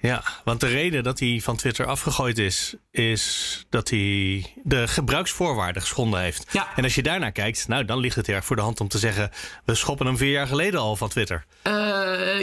Ja, 0.00 0.22
want 0.44 0.60
de 0.60 0.66
reden 0.66 1.02
dat 1.02 1.18
hij 1.18 1.40
van 1.42 1.56
Twitter 1.56 1.86
afgegooid 1.86 2.38
is, 2.38 2.74
is 2.90 3.66
dat 3.68 3.90
hij 3.90 4.46
de 4.62 4.88
gebruiksvoorwaarden 4.88 5.82
geschonden 5.82 6.20
heeft. 6.20 6.46
Ja. 6.50 6.76
En 6.76 6.84
als 6.84 6.94
je 6.94 7.02
daarnaar 7.02 7.32
kijkt, 7.32 7.68
nou 7.68 7.84
dan 7.84 7.98
ligt 7.98 8.16
het 8.16 8.28
erg 8.28 8.44
voor 8.44 8.56
de 8.56 8.62
hand 8.62 8.80
om 8.80 8.88
te 8.88 8.98
zeggen: 8.98 9.30
we 9.64 9.74
schoppen 9.74 10.06
hem 10.06 10.16
vier 10.16 10.30
jaar 10.30 10.46
geleden 10.46 10.80
al 10.80 10.96
van 10.96 11.08
Twitter. 11.08 11.44
Uh, 11.64 11.72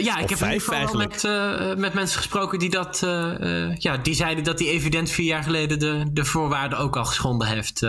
ja, 0.04 0.18
ik 0.18 0.28
heb 0.28 0.38
vijf, 0.38 0.68
eigenlijk. 0.68 1.10
met, 1.10 1.24
uh, 1.24 1.74
met 1.74 1.94
mensen 1.94 2.18
gesproken 2.18 2.58
die 2.58 2.70
dat, 2.70 3.02
uh, 3.04 3.76
ja, 3.76 3.96
die 3.96 4.14
zeiden 4.14 4.44
dat 4.44 4.58
hij 4.58 4.68
evident 4.68 5.10
vier 5.10 5.26
jaar 5.26 5.42
geleden 5.42 5.78
de, 5.78 6.04
de 6.12 6.24
voorwaarden 6.24 6.78
ook 6.78 6.96
al 6.96 7.04
geschonden 7.04 7.48
heeft. 7.48 7.86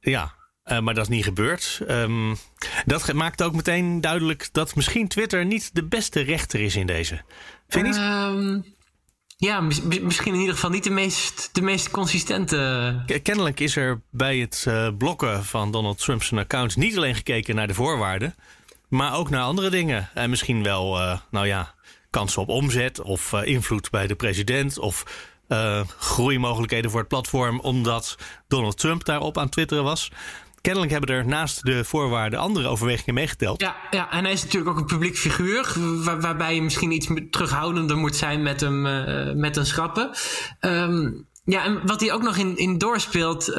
Ja, 0.00 0.34
uh, 0.70 0.78
maar 0.78 0.94
dat 0.94 1.02
is 1.02 1.14
niet 1.16 1.24
gebeurd. 1.24 1.80
Um, 1.88 2.36
dat 2.86 3.12
maakt 3.12 3.42
ook 3.42 3.54
meteen 3.54 4.00
duidelijk 4.00 4.48
dat 4.52 4.74
misschien 4.74 5.08
Twitter 5.08 5.44
niet 5.44 5.70
de 5.74 5.84
beste 5.84 6.20
rechter 6.20 6.60
is 6.60 6.76
in 6.76 6.86
deze. 6.86 7.20
Vind 7.68 7.86
je 7.86 7.92
niet? 7.92 8.00
Um, 8.00 8.64
ja, 9.36 9.60
misschien 9.60 10.34
in 10.34 10.40
ieder 10.40 10.54
geval 10.54 10.70
niet 10.70 10.84
de 10.84 10.90
meest, 10.90 11.50
de 11.52 11.62
meest 11.62 11.90
consistente. 11.90 13.02
Kennelijk 13.22 13.60
is 13.60 13.76
er 13.76 14.00
bij 14.10 14.38
het 14.38 14.64
uh, 14.68 14.88
blokken 14.98 15.44
van 15.44 15.70
Donald 15.72 15.98
Trump's 15.98 16.32
account 16.32 16.76
niet 16.76 16.96
alleen 16.96 17.14
gekeken 17.14 17.54
naar 17.54 17.66
de 17.66 17.74
voorwaarden, 17.74 18.34
maar 18.88 19.14
ook 19.14 19.30
naar 19.30 19.42
andere 19.42 19.70
dingen. 19.70 20.08
En 20.14 20.30
misschien 20.30 20.62
wel, 20.62 21.00
uh, 21.00 21.18
nou 21.30 21.46
ja, 21.46 21.74
kansen 22.10 22.42
op 22.42 22.48
omzet 22.48 23.00
of 23.00 23.32
invloed 23.32 23.90
bij 23.90 24.06
de 24.06 24.14
president 24.14 24.78
of 24.78 25.28
groeimogelijkheden 25.98 26.90
voor 26.90 27.00
het 27.00 27.08
platform 27.08 27.60
omdat 27.60 28.16
Donald 28.48 28.78
Trump 28.78 29.04
daarop 29.04 29.38
aan 29.38 29.48
twitteren 29.48 29.84
was 29.84 30.10
kennelijk 30.60 30.92
hebben 30.92 31.16
er 31.16 31.26
naast 31.26 31.64
de 31.64 31.84
voorwaarden 31.84 32.38
andere 32.38 32.68
overwegingen 32.68 33.14
meegeteld. 33.14 33.60
Ja, 33.60 33.76
ja, 33.90 34.10
en 34.10 34.24
hij 34.24 34.32
is 34.32 34.42
natuurlijk 34.42 34.70
ook 34.70 34.78
een 34.78 34.86
publiek 34.86 35.16
figuur, 35.16 35.72
waar, 36.04 36.20
waarbij 36.20 36.54
je 36.54 36.62
misschien 36.62 36.90
iets 36.90 37.08
terughoudender 37.30 37.96
moet 37.96 38.16
zijn 38.16 38.42
met 38.42 38.60
hem, 38.60 38.86
uh, 38.86 39.32
met 39.34 39.56
een 39.56 39.66
schrappen. 39.66 40.10
Um, 40.60 41.28
ja, 41.44 41.64
en 41.64 41.86
wat 41.86 42.00
hij 42.00 42.12
ook 42.12 42.22
nog 42.22 42.36
in, 42.36 42.56
in 42.56 42.78
doorspeelt. 42.78 43.48
Uh, 43.48 43.56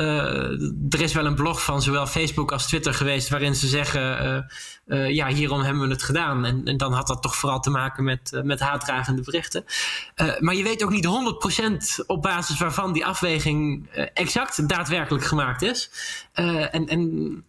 er 0.89 1.01
is 1.01 1.13
wel 1.13 1.25
een 1.25 1.35
blog 1.35 1.63
van 1.63 1.81
zowel 1.81 2.07
Facebook 2.07 2.51
als 2.51 2.67
Twitter 2.67 2.93
geweest. 2.93 3.29
waarin 3.29 3.55
ze 3.55 3.67
zeggen. 3.67 4.25
Uh, 4.25 4.97
uh, 4.97 5.09
ja, 5.09 5.27
hierom 5.27 5.61
hebben 5.61 5.81
we 5.81 5.93
het 5.93 6.03
gedaan. 6.03 6.45
En, 6.45 6.65
en 6.65 6.77
dan 6.77 6.93
had 6.93 7.07
dat 7.07 7.21
toch 7.21 7.35
vooral 7.35 7.59
te 7.59 7.69
maken 7.69 8.03
met, 8.03 8.41
met 8.43 8.59
haatdragende 8.59 9.21
berichten. 9.21 9.65
maar 10.39 10.55
je 10.55 10.63
weet 10.63 10.83
ook 10.83 10.89
niet 10.89 11.07
100% 12.01 12.05
op 12.05 12.21
basis 12.21 12.59
waarvan 12.59 12.93
die 12.93 13.05
afweging 13.05 13.89
exact 14.13 14.69
daadwerkelijk 14.69 15.23
gemaakt 15.23 15.61
is. 15.61 15.91
en. 16.33 16.87
en 16.87 17.43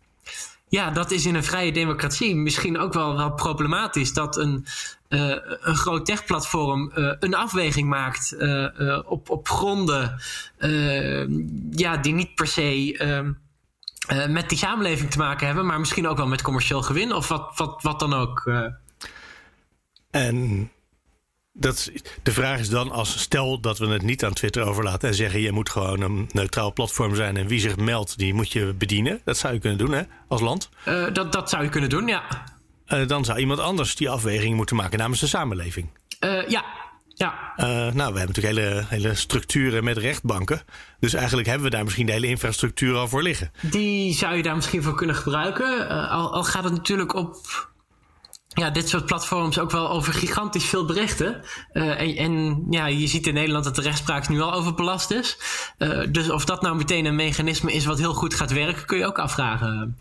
ja, 0.72 0.90
dat 0.90 1.10
is 1.10 1.26
in 1.26 1.34
een 1.34 1.44
vrije 1.44 1.72
democratie 1.72 2.36
misschien 2.36 2.78
ook 2.78 2.92
wel, 2.92 3.16
wel 3.16 3.32
problematisch. 3.32 4.12
Dat 4.12 4.36
een, 4.36 4.66
uh, 5.12 5.36
een 5.60 5.76
groot 5.76 6.06
techplatform 6.06 6.92
uh, 6.94 7.12
een 7.18 7.34
afweging 7.34 7.88
maakt 7.88 8.34
uh, 8.38 8.98
op, 9.04 9.30
op 9.30 9.48
gronden 9.48 10.20
ja, 11.70 11.96
die 11.96 12.12
niet 12.12 12.34
per 12.34 12.46
se 12.46 12.96
ehm, 12.98 14.32
met 14.32 14.48
die 14.48 14.58
samenleving 14.58 15.10
te 15.10 15.18
maken 15.18 15.46
hebben, 15.46 15.66
maar 15.66 15.80
misschien 15.80 16.08
ook 16.08 16.16
wel 16.16 16.26
met 16.26 16.42
commercieel 16.42 16.82
gewin 16.82 17.12
of 17.12 17.28
wat, 17.28 17.52
wat, 17.56 17.82
wat 17.82 18.00
dan 18.00 18.14
ook. 18.14 18.50
En 20.10 20.70
dat, 21.52 21.90
de 22.22 22.32
vraag 22.32 22.58
is 22.58 22.68
dan, 22.68 22.90
als 22.90 23.20
stel 23.20 23.60
dat 23.60 23.78
we 23.78 23.86
het 23.86 24.02
niet 24.02 24.24
aan 24.24 24.32
Twitter 24.32 24.62
overlaten 24.62 25.08
en 25.08 25.14
zeggen: 25.14 25.40
je 25.40 25.52
moet 25.52 25.70
gewoon 25.70 26.00
een 26.00 26.28
neutraal 26.32 26.72
platform 26.72 27.14
zijn 27.14 27.36
en 27.36 27.46
wie 27.46 27.60
zich 27.60 27.76
meldt, 27.76 28.18
die 28.18 28.34
moet 28.34 28.52
je 28.52 28.74
bedienen. 28.74 29.20
Dat 29.24 29.38
zou 29.38 29.54
je 29.54 29.60
kunnen 29.60 29.78
doen, 29.78 29.92
hè, 29.92 30.02
als 30.28 30.40
land? 30.40 30.68
Uh, 30.88 31.12
dat, 31.12 31.32
dat 31.32 31.50
zou 31.50 31.62
je 31.62 31.68
kunnen 31.68 31.90
doen, 31.90 32.06
ja. 32.06 32.22
Uh, 32.92 33.06
dan 33.06 33.24
zou 33.24 33.38
iemand 33.38 33.60
anders 33.60 33.96
die 33.96 34.10
afweging 34.10 34.56
moeten 34.56 34.76
maken 34.76 34.98
namens 34.98 35.20
de 35.20 35.26
samenleving. 35.26 35.88
Uh, 36.20 36.48
ja. 36.48 36.64
Ja. 37.14 37.52
nou, 37.56 38.12
we 38.12 38.18
hebben 38.18 38.26
natuurlijk 38.26 38.56
hele, 38.56 38.84
hele 38.88 39.14
structuren 39.14 39.84
met 39.84 39.96
rechtbanken. 39.96 40.62
Dus 41.00 41.14
eigenlijk 41.14 41.48
hebben 41.48 41.64
we 41.64 41.74
daar 41.74 41.84
misschien 41.84 42.06
de 42.06 42.12
hele 42.12 42.26
infrastructuur 42.26 42.96
al 42.96 43.08
voor 43.08 43.22
liggen. 43.22 43.52
Die 43.60 44.14
zou 44.14 44.36
je 44.36 44.42
daar 44.42 44.54
misschien 44.54 44.82
voor 44.82 44.94
kunnen 44.94 45.16
gebruiken. 45.16 45.88
al, 46.08 46.32
al 46.32 46.44
gaat 46.44 46.64
het 46.64 46.72
natuurlijk 46.72 47.14
op 47.14 47.36
ja, 48.48 48.70
dit 48.70 48.88
soort 48.88 49.06
platforms 49.06 49.58
ook 49.58 49.70
wel 49.70 49.90
over 49.90 50.12
gigantisch 50.12 50.64
veel 50.64 50.84
berichten. 50.84 51.42
En, 51.72 52.16
en, 52.16 52.64
ja, 52.70 52.86
je 52.86 53.06
ziet 53.06 53.26
in 53.26 53.34
Nederland 53.34 53.64
dat 53.64 53.74
de 53.74 53.82
rechtspraak 53.82 54.28
nu 54.28 54.40
al 54.40 54.52
overbelast 54.52 55.10
is. 55.10 55.38
Dus 56.10 56.30
of 56.30 56.44
dat 56.44 56.62
nou 56.62 56.76
meteen 56.76 57.04
een 57.04 57.16
mechanisme 57.16 57.72
is 57.72 57.84
wat 57.84 57.98
heel 57.98 58.14
goed 58.14 58.34
gaat 58.34 58.52
werken, 58.52 58.86
kun 58.86 58.98
je 58.98 59.06
ook 59.06 59.18
afvragen. 59.18 59.96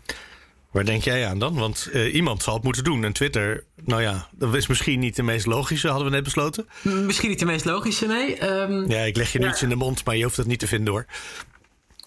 Waar 0.72 0.84
denk 0.84 1.02
jij 1.02 1.26
aan 1.26 1.38
dan? 1.38 1.54
Want 1.54 1.88
uh, 1.92 2.14
iemand 2.14 2.42
zal 2.42 2.54
het 2.54 2.62
moeten 2.62 2.84
doen. 2.84 3.04
En 3.04 3.12
Twitter, 3.12 3.64
nou 3.84 4.02
ja, 4.02 4.28
dat 4.32 4.54
is 4.54 4.66
misschien 4.66 5.00
niet 5.00 5.16
de 5.16 5.22
meest 5.22 5.46
logische, 5.46 5.88
hadden 5.88 6.06
we 6.06 6.14
net 6.14 6.24
besloten. 6.24 6.68
Misschien 6.82 7.28
niet 7.28 7.38
de 7.38 7.44
meest 7.44 7.64
logische, 7.64 8.06
nee. 8.06 8.50
Um, 8.50 8.90
ja, 8.90 9.00
ik 9.00 9.16
leg 9.16 9.32
je 9.32 9.38
nu 9.38 9.48
iets 9.48 9.62
in 9.62 9.68
de 9.68 9.76
mond, 9.76 10.04
maar 10.04 10.16
je 10.16 10.24
hoeft 10.24 10.36
het 10.36 10.46
niet 10.46 10.58
te 10.58 10.66
vinden 10.66 10.92
hoor. 10.92 11.06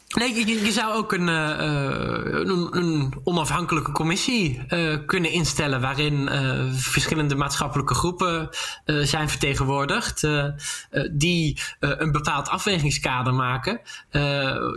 Nee, 0.08 0.46
je, 0.46 0.65
je, 0.65 0.72
zou 0.72 0.94
ook 0.94 1.13
een, 1.13 1.28
uh, 1.28 1.56
een, 2.30 2.78
een, 2.78 3.13
onafhankelijke 3.24 3.91
commissie 3.91 4.65
uh, 4.70 4.98
kunnen 5.06 5.32
instellen 5.32 5.82
waarin 5.82 6.13
uh, 6.13 6.74
verschillende 6.74 7.36
maatschappelijke 7.36 7.94
groepen 7.94 8.50
zijn 8.86 9.30
vertegenwoordigd, 9.30 10.28
die 11.12 11.60
een 11.80 12.12
bepaald 12.12 12.50
afwegingskader 12.50 13.34
maken, 13.34 13.82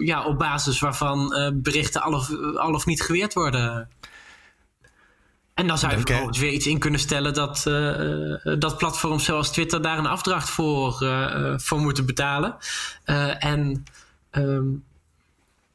ja, 0.04 0.24
op 0.24 0.38
basis 0.38 0.78
waarvan 0.78 1.34
berichten 1.54 2.02
al 2.02 2.12
of, 2.12 2.30
al 2.56 2.74
of 2.74 2.86
niet 2.86 3.02
geweerd 3.02 3.34
worden. 3.34 3.88
En 5.54 5.66
dan 5.66 5.78
zou 5.78 5.96
je 5.96 6.02
bijvoorbeeld 6.02 6.38
weer 6.38 6.52
iets 6.52 6.66
in 6.66 6.78
kunnen 6.78 7.00
stellen 7.00 7.34
dat, 7.34 7.62
dat 8.58 8.78
platforms 8.78 9.24
zoals 9.24 9.52
Twitter 9.52 9.82
daar 9.82 9.98
een 9.98 10.06
afdracht 10.06 10.50
voor, 10.50 11.06
voor 11.56 11.78
moeten 11.78 12.06
betalen. 12.06 12.56
en 13.38 13.84
um, 14.30 14.84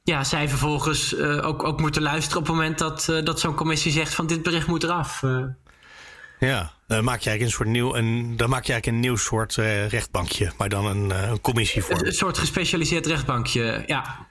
ja, 0.03 0.23
zij 0.23 0.49
vervolgens 0.49 1.13
uh, 1.13 1.47
ook, 1.47 1.63
ook 1.63 1.79
moeten 1.79 2.01
luisteren 2.01 2.39
op 2.39 2.47
het 2.47 2.55
moment 2.55 2.77
dat, 2.77 3.07
uh, 3.09 3.23
dat 3.23 3.39
zo'n 3.39 3.55
commissie 3.55 3.91
zegt 3.91 4.13
van 4.15 4.27
dit 4.27 4.43
bericht 4.43 4.67
moet 4.67 4.83
eraf. 4.83 5.21
Uh. 5.21 5.45
Ja, 6.39 6.71
dan 6.87 7.03
maak 7.03 7.19
je 7.19 7.29
eigenlijk 7.29 7.41
een 7.41 7.49
soort 7.49 7.69
nieuw, 7.69 7.95
een, 7.95 8.37
dan 8.37 8.49
maak 8.49 8.65
je 8.65 8.71
eigenlijk 8.71 8.85
een 8.85 9.09
nieuw 9.09 9.15
soort 9.15 9.55
rechtbankje, 9.89 10.51
maar 10.57 10.69
dan 10.69 10.85
een, 10.85 11.09
een 11.09 11.41
commissie 11.41 11.81
voor. 11.83 12.05
Een 12.05 12.11
soort 12.11 12.37
gespecialiseerd 12.37 13.05
rechtbankje, 13.05 13.83
ja. 13.87 14.27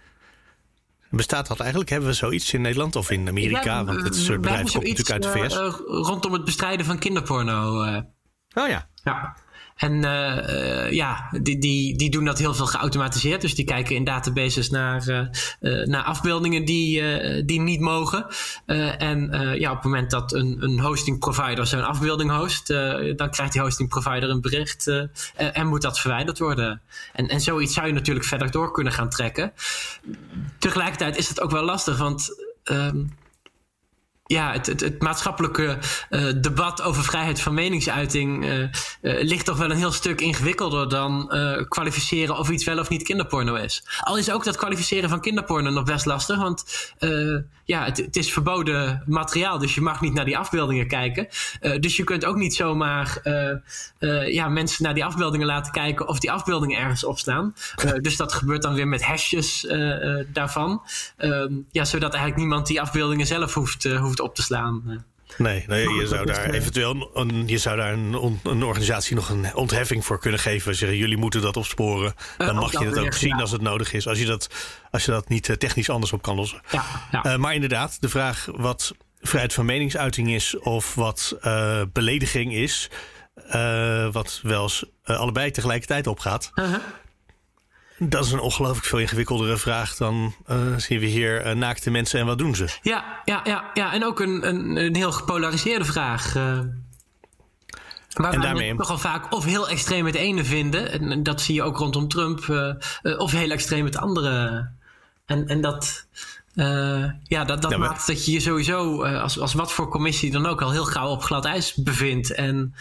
Bestaat 1.11 1.47
dat 1.47 1.61
eigenlijk? 1.61 1.91
Hebben 1.91 2.09
we 2.09 2.15
zoiets 2.15 2.53
in 2.53 2.61
Nederland 2.61 2.97
of 2.97 3.11
in 3.11 3.29
Amerika? 3.29 3.63
Ja, 3.63 3.85
Want 3.85 4.03
het 4.03 4.17
soort 4.17 4.41
bedrijf 4.41 4.73
komt 4.73 4.87
natuurlijk 4.87 5.11
uit 5.11 5.23
de 5.23 5.31
VS. 5.31 5.57
rondom 5.87 6.33
het 6.33 6.45
bestrijden 6.45 6.87
van 6.87 6.99
kinderporno. 6.99 7.79
oh 8.55 8.69
ja. 8.69 8.89
Ja. 9.05 9.37
En 9.77 9.93
uh, 9.93 10.91
ja, 10.91 11.29
die, 11.43 11.59
die, 11.59 11.97
die 11.97 12.11
doen 12.11 12.25
dat 12.25 12.39
heel 12.39 12.55
veel 12.55 12.67
geautomatiseerd. 12.67 13.41
Dus 13.41 13.55
die 13.55 13.65
kijken 13.65 13.97
in 13.97 14.05
databases 14.05 14.71
naar, 14.71 15.09
uh, 15.09 15.87
naar 15.87 16.03
afbeeldingen 16.03 16.65
die, 16.65 17.03
die 17.45 17.61
niet 17.61 17.81
mogen. 17.81 18.27
en 18.99 19.31
ja, 19.59 19.71
op 19.71 19.77
het 19.77 19.85
moment 19.85 20.11
dat 20.11 20.33
een, 20.33 20.57
een 20.61 20.81
hosting 20.81 21.19
provider 21.19 21.67
zo'n 21.67 21.85
afbeelding 21.85 22.31
host, 22.31 22.67
dan 23.17 23.31
krijgt 23.31 23.53
die 23.53 23.63
hosting 23.63 23.89
provider 23.89 24.31
een 24.31 24.41
bericht 24.41 24.87
en 25.37 25.67
moet 25.67 25.83
dat 25.83 26.01
verwijderd 26.01 26.39
worden. 26.39 26.81
En, 27.13 27.29
en 27.29 27.41
zoiets 27.41 27.75
zou 27.75 27.87
je 27.87 27.93
natuurlijk 27.93 28.27
verder 28.27 28.51
door 28.51 28.73
kunnen 28.73 28.93
gaan 28.93 29.11
trekken. 29.11 29.53
Tegelijkertijd 30.59 31.17
is 31.17 31.29
het 31.29 31.41
ook 31.41 31.51
wel 31.51 31.65
lastig, 31.65 31.99
want. 31.99 32.29
Um, 32.65 33.21
ja, 34.33 34.53
het, 34.53 34.66
het, 34.66 34.81
het 34.81 35.03
maatschappelijke 35.03 35.79
uh, 36.11 36.33
debat 36.40 36.83
over 36.83 37.05
vrijheid 37.05 37.40
van 37.40 37.55
meningsuiting 37.55 38.45
uh, 38.45 38.59
uh, 38.61 38.68
ligt 39.01 39.45
toch 39.45 39.59
wel 39.59 39.71
een 39.71 39.77
heel 39.77 39.92
stuk 39.92 40.21
ingewikkelder 40.21 40.88
dan 40.88 41.31
kwalificeren 41.68 42.38
of 42.38 42.51
iets 42.51 42.64
wel 42.64 42.79
of 42.79 42.88
niet 42.88 43.03
kinderporno 43.03 43.55
is. 43.55 43.85
Al 44.01 44.18
is 44.18 44.31
ook 44.31 44.45
dat 44.45 44.57
kwalificeren 44.57 45.09
van 45.09 45.21
kinderporno 45.21 45.71
nog 45.71 45.85
best 45.85 46.07
lastig, 46.07 46.37
want 46.37 46.64
ja, 47.64 47.85
het, 47.85 47.97
het, 47.97 48.16
is 48.16 48.33
verboden 48.33 49.03
materiaal, 49.07 49.59
dus 49.59 49.75
je 49.75 49.81
mag 49.81 50.01
niet 50.01 50.14
naar 50.14 50.25
die 50.25 50.38
afbeeldingen 50.38 50.88
kijken. 50.88 51.29
dus 51.81 51.97
je 51.97 52.05
kunt 52.05 52.25
ook 52.25 52.37
niet 52.37 52.55
zomaar 52.55 53.21
ja, 54.27 54.49
mensen 54.49 54.85
naar 54.85 54.95
die 54.95 55.05
afbeeldingen 55.05 55.47
laten 55.47 55.73
kijken 55.73 56.09
of 56.09 56.18
die 56.18 56.31
afbeeldingen 56.31 56.79
ergens 56.79 57.05
opstaan. 57.05 57.55
dus 58.01 58.16
dat 58.16 58.33
gebeurt 58.33 58.62
dan 58.62 58.75
weer 58.75 58.88
met 58.88 59.05
hashjes 59.05 59.66
daarvan, 60.27 60.83
ehm, 61.16 61.53
ja, 61.71 61.85
zodat 61.85 62.11
eigenlijk 62.11 62.40
niemand 62.40 62.66
die 62.66 62.81
afbeeldingen 62.81 63.27
zelf 63.27 63.55
hoeft, 63.55 63.85
hoeft 63.85 64.21
op 64.23 64.35
te 64.35 64.43
slaan. 64.43 64.83
Eh. 64.89 64.97
Nee, 65.39 65.65
nee 65.67 65.89
je 65.89 66.07
zou 66.07 66.27
daar 66.27 66.51
eventueel 66.51 67.11
een, 67.15 67.49
je 67.49 67.59
zou 67.59 67.77
daar 67.77 67.93
een, 67.93 68.41
een, 68.43 68.63
organisatie 68.63 69.17
nog 69.17 69.29
een 69.29 69.55
ontheffing 69.55 70.05
voor 70.05 70.19
kunnen 70.19 70.41
geven. 70.41 70.75
Zeggen 70.75 70.99
jullie 70.99 71.17
moeten 71.17 71.41
dat 71.41 71.57
opsporen. 71.57 72.15
Dan 72.37 72.49
uh, 72.49 72.61
mag 72.61 72.73
je 72.73 72.85
het 72.85 72.99
ook 72.99 73.13
zien 73.13 73.41
als 73.41 73.51
het 73.51 73.61
nodig 73.61 73.93
is. 73.93 74.07
Als 74.07 74.19
je 74.19 74.27
dat, 74.27 74.49
als 74.91 75.05
je 75.05 75.11
dat 75.11 75.29
niet 75.29 75.49
eh, 75.49 75.57
technisch 75.57 75.91
anders 75.91 76.13
op 76.13 76.23
kan 76.23 76.37
lossen. 76.37 76.61
Ja, 76.71 76.85
ja. 77.11 77.27
Uh, 77.27 77.37
maar 77.37 77.55
inderdaad, 77.55 78.01
de 78.01 78.09
vraag 78.09 78.49
wat 78.55 78.95
vrijheid 79.21 79.53
van 79.53 79.65
meningsuiting 79.65 80.31
is 80.31 80.59
of 80.59 80.95
wat 80.95 81.37
uh, 81.43 81.83
belediging 81.93 82.55
is. 82.55 82.91
wat 84.13 84.41
wel 84.43 84.63
eens 84.63 84.85
allebei 85.05 85.51
tegelijkertijd 85.51 86.07
opgaat. 86.07 86.51
-huh. 86.55 86.75
Dat 88.09 88.25
is 88.25 88.33
een 88.33 88.41
ongelooflijk 88.41 88.87
veel 88.87 88.99
ingewikkeldere 88.99 89.57
vraag 89.57 89.97
dan 89.97 90.35
uh, 90.51 90.77
zien 90.77 90.99
we 90.99 91.07
hier 91.07 91.47
uh, 91.47 91.53
naakte 91.53 91.91
mensen 91.91 92.21
en 92.21 92.27
wat 92.27 92.38
doen 92.38 92.55
ze? 92.55 92.79
Ja, 92.83 93.23
ja, 93.25 93.41
ja, 93.45 93.71
ja. 93.75 93.93
en 93.93 94.05
ook 94.05 94.21
een, 94.21 94.49
een, 94.49 94.77
een 94.77 94.97
heel 94.97 95.12
gepolariseerde 95.12 95.85
vraag. 95.85 96.35
Uh, 96.35 96.59
waar 98.12 98.57
we 98.57 98.75
nogal 98.77 98.99
vaak 98.99 99.33
of 99.33 99.45
heel 99.45 99.69
extreem 99.69 100.07
het 100.07 100.15
ene 100.15 100.45
vinden, 100.45 100.91
en 100.91 101.23
dat 101.23 101.41
zie 101.41 101.55
je 101.55 101.62
ook 101.62 101.79
rondom 101.79 102.09
Trump, 102.09 102.38
of 103.03 103.33
heel 103.33 103.51
extreem 103.51 103.85
het 103.85 103.97
andere. 103.97 104.69
En, 105.27 105.47
en 105.47 105.61
dat, 105.61 106.07
ja, 107.23 107.45
dat, 107.45 107.62
dat 107.62 107.77
maakt 107.77 108.07
dat 108.07 108.25
je 108.25 108.33
je 108.33 108.41
sowieso, 108.41 109.05
als, 109.05 109.38
als 109.38 109.55
wat 109.55 109.73
voor 109.73 109.88
commissie 109.88 110.31
dan 110.31 110.47
ook, 110.47 110.62
al 110.62 110.71
heel 110.71 110.85
gauw 110.85 111.09
op 111.09 111.23
glad 111.23 111.45
ijs 111.45 111.75
bevindt. 111.75 112.35
En 112.35 112.75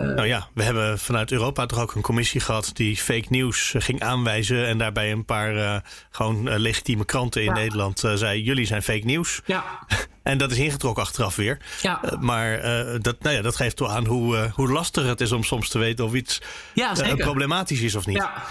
uh, 0.00 0.06
nou 0.06 0.26
ja, 0.26 0.48
we 0.54 0.62
hebben 0.62 0.98
vanuit 0.98 1.32
Europa 1.32 1.66
toch 1.66 1.80
ook 1.80 1.94
een 1.94 2.02
commissie 2.02 2.40
gehad 2.40 2.70
die 2.74 2.96
fake 2.96 3.26
nieuws 3.28 3.74
eh, 3.74 3.82
ging 3.82 4.02
aanwijzen. 4.02 4.66
En 4.66 4.78
daarbij 4.78 5.12
een 5.12 5.24
paar 5.24 5.54
uh, 5.54 5.76
gewoon 6.10 6.48
uh, 6.48 6.58
legitieme 6.58 7.04
kranten 7.04 7.40
in 7.40 7.46
ja. 7.48 7.54
Nederland 7.54 8.02
zei: 8.14 8.42
jullie 8.42 8.66
zijn 8.66 8.82
fake 8.82 9.04
nieuws. 9.04 9.40
Ja. 9.44 9.64
en 10.22 10.38
dat 10.38 10.50
is 10.50 10.58
ingetrokken 10.58 11.02
achteraf 11.02 11.36
weer. 11.36 11.58
Ja. 11.82 12.00
maar 12.20 12.60
dat, 13.00 13.22
nou 13.22 13.36
ja, 13.36 13.42
dat 13.42 13.56
geeft 13.56 13.76
toch 13.76 13.90
aan 13.90 14.06
hoe, 14.06 14.50
hoe 14.54 14.72
lastig 14.72 15.06
het 15.06 15.20
is 15.20 15.32
om 15.32 15.44
soms 15.44 15.68
te 15.68 15.78
weten 15.78 16.04
of 16.04 16.14
iets 16.14 16.42
ja, 16.74 16.94
problematisch 17.16 17.80
is 17.80 17.94
of 17.94 18.06
niet. 18.06 18.16
Ja, 18.16 18.42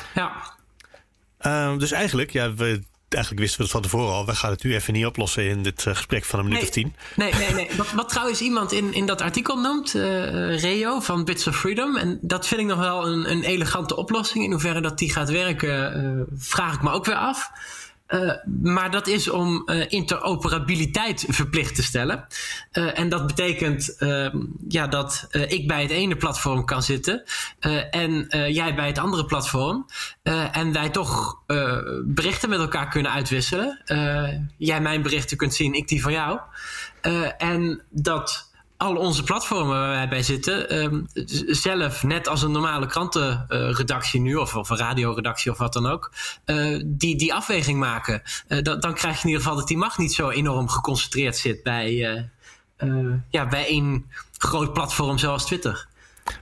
ja. 1.42 1.78
dus 1.78 1.92
eigenlijk, 1.92 2.32
ja, 2.32 2.54
we 2.54 2.82
eigenlijk 3.16 3.40
wisten 3.40 3.58
we 3.58 3.64
het 3.64 3.72
van 3.72 3.82
tevoren 3.82 4.14
al. 4.14 4.26
We 4.26 4.36
gaan 4.36 4.52
het 4.52 4.64
nu 4.64 4.74
even 4.74 4.94
niet 4.94 5.06
oplossen 5.06 5.50
in 5.50 5.64
dit 5.64 5.86
uh, 5.86 5.96
gesprek 5.96 6.26
van 6.26 6.40
een 6.40 6.46
minuut 6.46 6.60
nee, 6.60 6.70
of 6.70 6.76
tien. 6.76 6.96
Nee, 7.16 7.34
nee, 7.34 7.54
nee. 7.54 7.78
Wat, 7.78 7.92
wat 7.92 8.10
trouwens 8.10 8.42
iemand 8.42 8.72
in, 8.72 8.94
in 8.94 9.06
dat 9.06 9.22
artikel 9.22 9.58
noemt, 9.58 9.96
uh, 9.96 10.60
Reo 10.60 11.00
van 11.00 11.26
Bits 11.26 11.48
of 11.48 11.56
Freedom. 11.58 11.98
En 11.98 12.20
dat 12.22 12.48
vind 12.48 12.62
ik 12.62 12.68
nog 12.68 12.80
wel 12.80 13.08
een, 13.08 13.32
een 13.32 13.44
elegante 13.44 13.96
oplossing. 13.96 14.44
In 14.44 14.52
hoeverre 14.52 14.82
dat 14.82 14.98
die 14.98 15.12
gaat 15.12 15.30
werken, 15.30 16.04
uh, 16.04 16.22
vraag 16.38 16.74
ik 16.74 16.82
me 16.82 16.92
ook 16.92 17.06
weer 17.06 17.16
af. 17.16 17.52
Uh, 18.08 18.32
maar 18.64 18.92
dat 18.92 19.08
is 19.08 19.30
om 19.30 19.64
uh, 19.66 19.86
interoperabiliteit 19.88 21.26
verplicht 21.28 21.76
te 21.76 21.84
stellen. 21.84 22.26
Uh, 22.74 23.00
en 23.00 23.10
dat 23.10 23.28
betekent 23.28 23.98
ehm, 23.98 24.38
ja, 24.68 24.88
dat 24.88 25.28
ik 25.48 25.68
bij 25.68 25.82
het 25.82 25.92
ene 25.92 26.16
platform 26.16 26.66
kan 26.66 26.84
zitten 26.84 27.24
en 27.92 28.28
jij 28.54 28.76
bij 28.76 28.88
het 28.88 28.98
andere 28.98 29.26
platform. 29.26 29.86
en 30.52 30.74
wij 30.74 30.90
toch 30.90 31.44
berichten 32.04 32.50
met 32.50 32.60
elkaar 32.60 32.90
kunnen 32.90 33.12
uitwisselen. 33.12 33.82
jij 34.58 34.82
mijn 34.82 35.02
berichten 35.02 35.38
kunt 35.38 35.54
zien, 35.54 35.74
ik 35.74 35.88
die 35.88 36.02
van 36.02 36.12
jou. 36.12 36.40
en 37.38 37.82
dat 37.90 38.45
al 38.78 38.96
onze 38.96 39.24
platformen 39.24 39.78
waar 39.80 39.90
wij 39.90 40.08
bij 40.08 40.24
zitten, 40.24 40.78
um, 40.78 41.08
zelf, 41.48 42.04
net 42.04 42.28
als 42.28 42.42
een 42.42 42.52
normale 42.52 42.86
krantenredactie 42.86 44.22
nu, 44.22 44.36
of, 44.36 44.56
of 44.56 44.70
een 44.70 44.78
radioredactie 44.78 45.52
of 45.52 45.58
wat 45.58 45.74
dan 45.74 45.86
ook, 45.86 46.12
uh, 46.46 46.82
die, 46.86 47.16
die 47.18 47.34
afweging 47.34 47.80
maken. 47.80 48.22
Uh, 48.48 48.62
dan, 48.62 48.80
dan 48.80 48.94
krijg 48.94 49.16
je 49.16 49.22
in 49.22 49.28
ieder 49.28 49.42
geval 49.42 49.58
dat 49.58 49.68
die 49.68 49.78
macht 49.78 49.98
niet 49.98 50.14
zo 50.14 50.30
enorm 50.30 50.70
geconcentreerd 50.70 51.38
zit 51.38 51.64
bij, 51.64 51.92
uh, 52.78 53.14
ja, 53.30 53.48
bij 53.48 53.66
één 53.68 54.06
groot 54.38 54.74
platform 54.74 55.18
zoals 55.18 55.46
Twitter. 55.46 55.88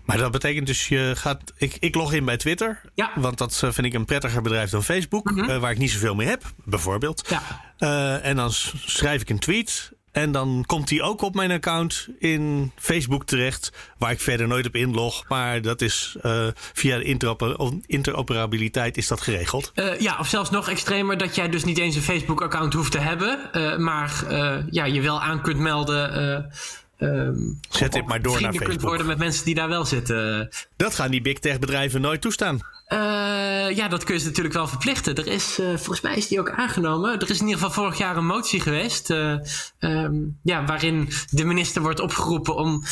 Maar 0.06 0.18
dat 0.18 0.32
betekent 0.32 0.68
dus, 0.68 0.88
je 0.88 1.14
gaat. 1.16 1.54
Ik, 1.58 1.78
ik 1.80 1.96
log 1.96 2.14
in 2.14 2.26
bij 2.26 2.38
Twitter. 2.38 2.82
Ja. 2.94 3.12
Want 3.16 3.38
dat 3.38 3.56
vind 3.56 3.84
ik 3.84 3.94
een 3.94 4.06
prettiger 4.06 4.42
bedrijf 4.42 4.70
dan 4.70 4.84
Facebook. 4.84 5.32
Mm 5.32 5.40
-hmm. 5.40 5.60
waar 5.60 5.72
ik 5.72 5.78
niet 5.78 5.92
zoveel 5.92 6.16
mee 6.16 6.28
heb, 6.28 6.44
bijvoorbeeld. 6.64 7.30
Ja. 7.78 8.22
En 8.22 8.36
dan 8.36 8.52
schrijf 8.52 9.22
ik 9.22 9.30
een 9.30 9.40
tweet. 9.40 9.92
En 10.14 10.32
dan 10.32 10.64
komt 10.68 10.90
hij 10.90 11.02
ook 11.02 11.22
op 11.22 11.36
mijn 11.36 11.52
account 11.52 12.08
in 12.20 12.72
Facebook 12.76 13.26
terecht, 13.26 13.72
waar 13.98 14.12
ik 14.12 14.20
verder 14.20 14.48
nooit 14.48 14.66
op 14.66 14.76
inlog. 14.76 15.26
Maar 15.28 15.62
dat 15.62 15.82
is 15.82 16.16
uh, 16.24 16.48
via 16.54 16.98
de 16.98 17.04
interoper 17.04 17.72
interoperabiliteit 17.86 18.98
is 18.98 19.08
dat 19.08 19.22
geregeld. 19.22 19.72
Uh, 19.76 20.00
ja, 20.00 20.18
of 20.20 20.28
zelfs 20.28 20.50
nog 20.50 20.70
extremer 20.70 21.18
dat 21.18 21.36
jij 21.36 21.50
dus 21.50 21.64
niet 21.64 21.78
eens 21.78 21.96
een 21.96 22.02
Facebook-account 22.02 22.74
hoeft 22.74 22.92
te 22.92 23.00
hebben, 23.00 23.50
uh, 23.54 23.78
maar 23.78 24.24
ja, 24.70 24.86
je 24.86 25.02
wel 25.02 25.22
aan 25.22 25.42
kunt 25.42 25.58
melden. 25.58 26.52
Um, 27.00 27.60
Zet 27.70 27.92
dit 27.92 28.08
maar 28.08 28.22
door 28.22 28.42
naar 28.42 28.52
Facebook. 28.52 28.70
kunt 28.70 28.82
worden 28.82 29.06
met 29.06 29.18
mensen 29.18 29.46
die 29.46 29.56
daar 29.56 29.68
wel 29.68 29.86
zitten. 29.86 30.50
Dat 30.76 30.96
gaan 30.96 31.12
die 31.12 31.22
big 31.22 31.40
tech 31.40 31.60
bedrijven 31.60 32.02
nooit 32.02 32.22
toestaan. 32.22 32.62
Uh, 32.94 33.76
ja, 33.76 33.88
dat 33.88 34.04
kun 34.04 34.18
je 34.18 34.24
natuurlijk 34.24 34.56
wel 34.56 34.68
verplichten. 34.68 35.16
Er 35.16 35.28
is, 35.28 35.60
uh, 35.60 35.68
volgens 35.68 36.02
mij 36.02 36.16
is 36.16 36.28
die 36.28 36.40
ook 36.40 36.50
aangenomen. 36.50 37.20
Er 37.20 37.30
is 37.30 37.40
in 37.40 37.48
ieder 37.48 37.62
geval 37.62 37.84
vorig 37.84 37.98
jaar 37.98 38.18
een 38.18 38.26
motie 38.26 38.60
geweest. 38.60 39.10
Uh, 39.10 39.38
um, 39.80 40.40
ja, 40.44 40.66
waarin 40.66 41.10
de 41.30 41.44
minister 41.46 41.82
wordt 41.82 42.00
opgeroepen 42.00 42.56
om 42.56 42.84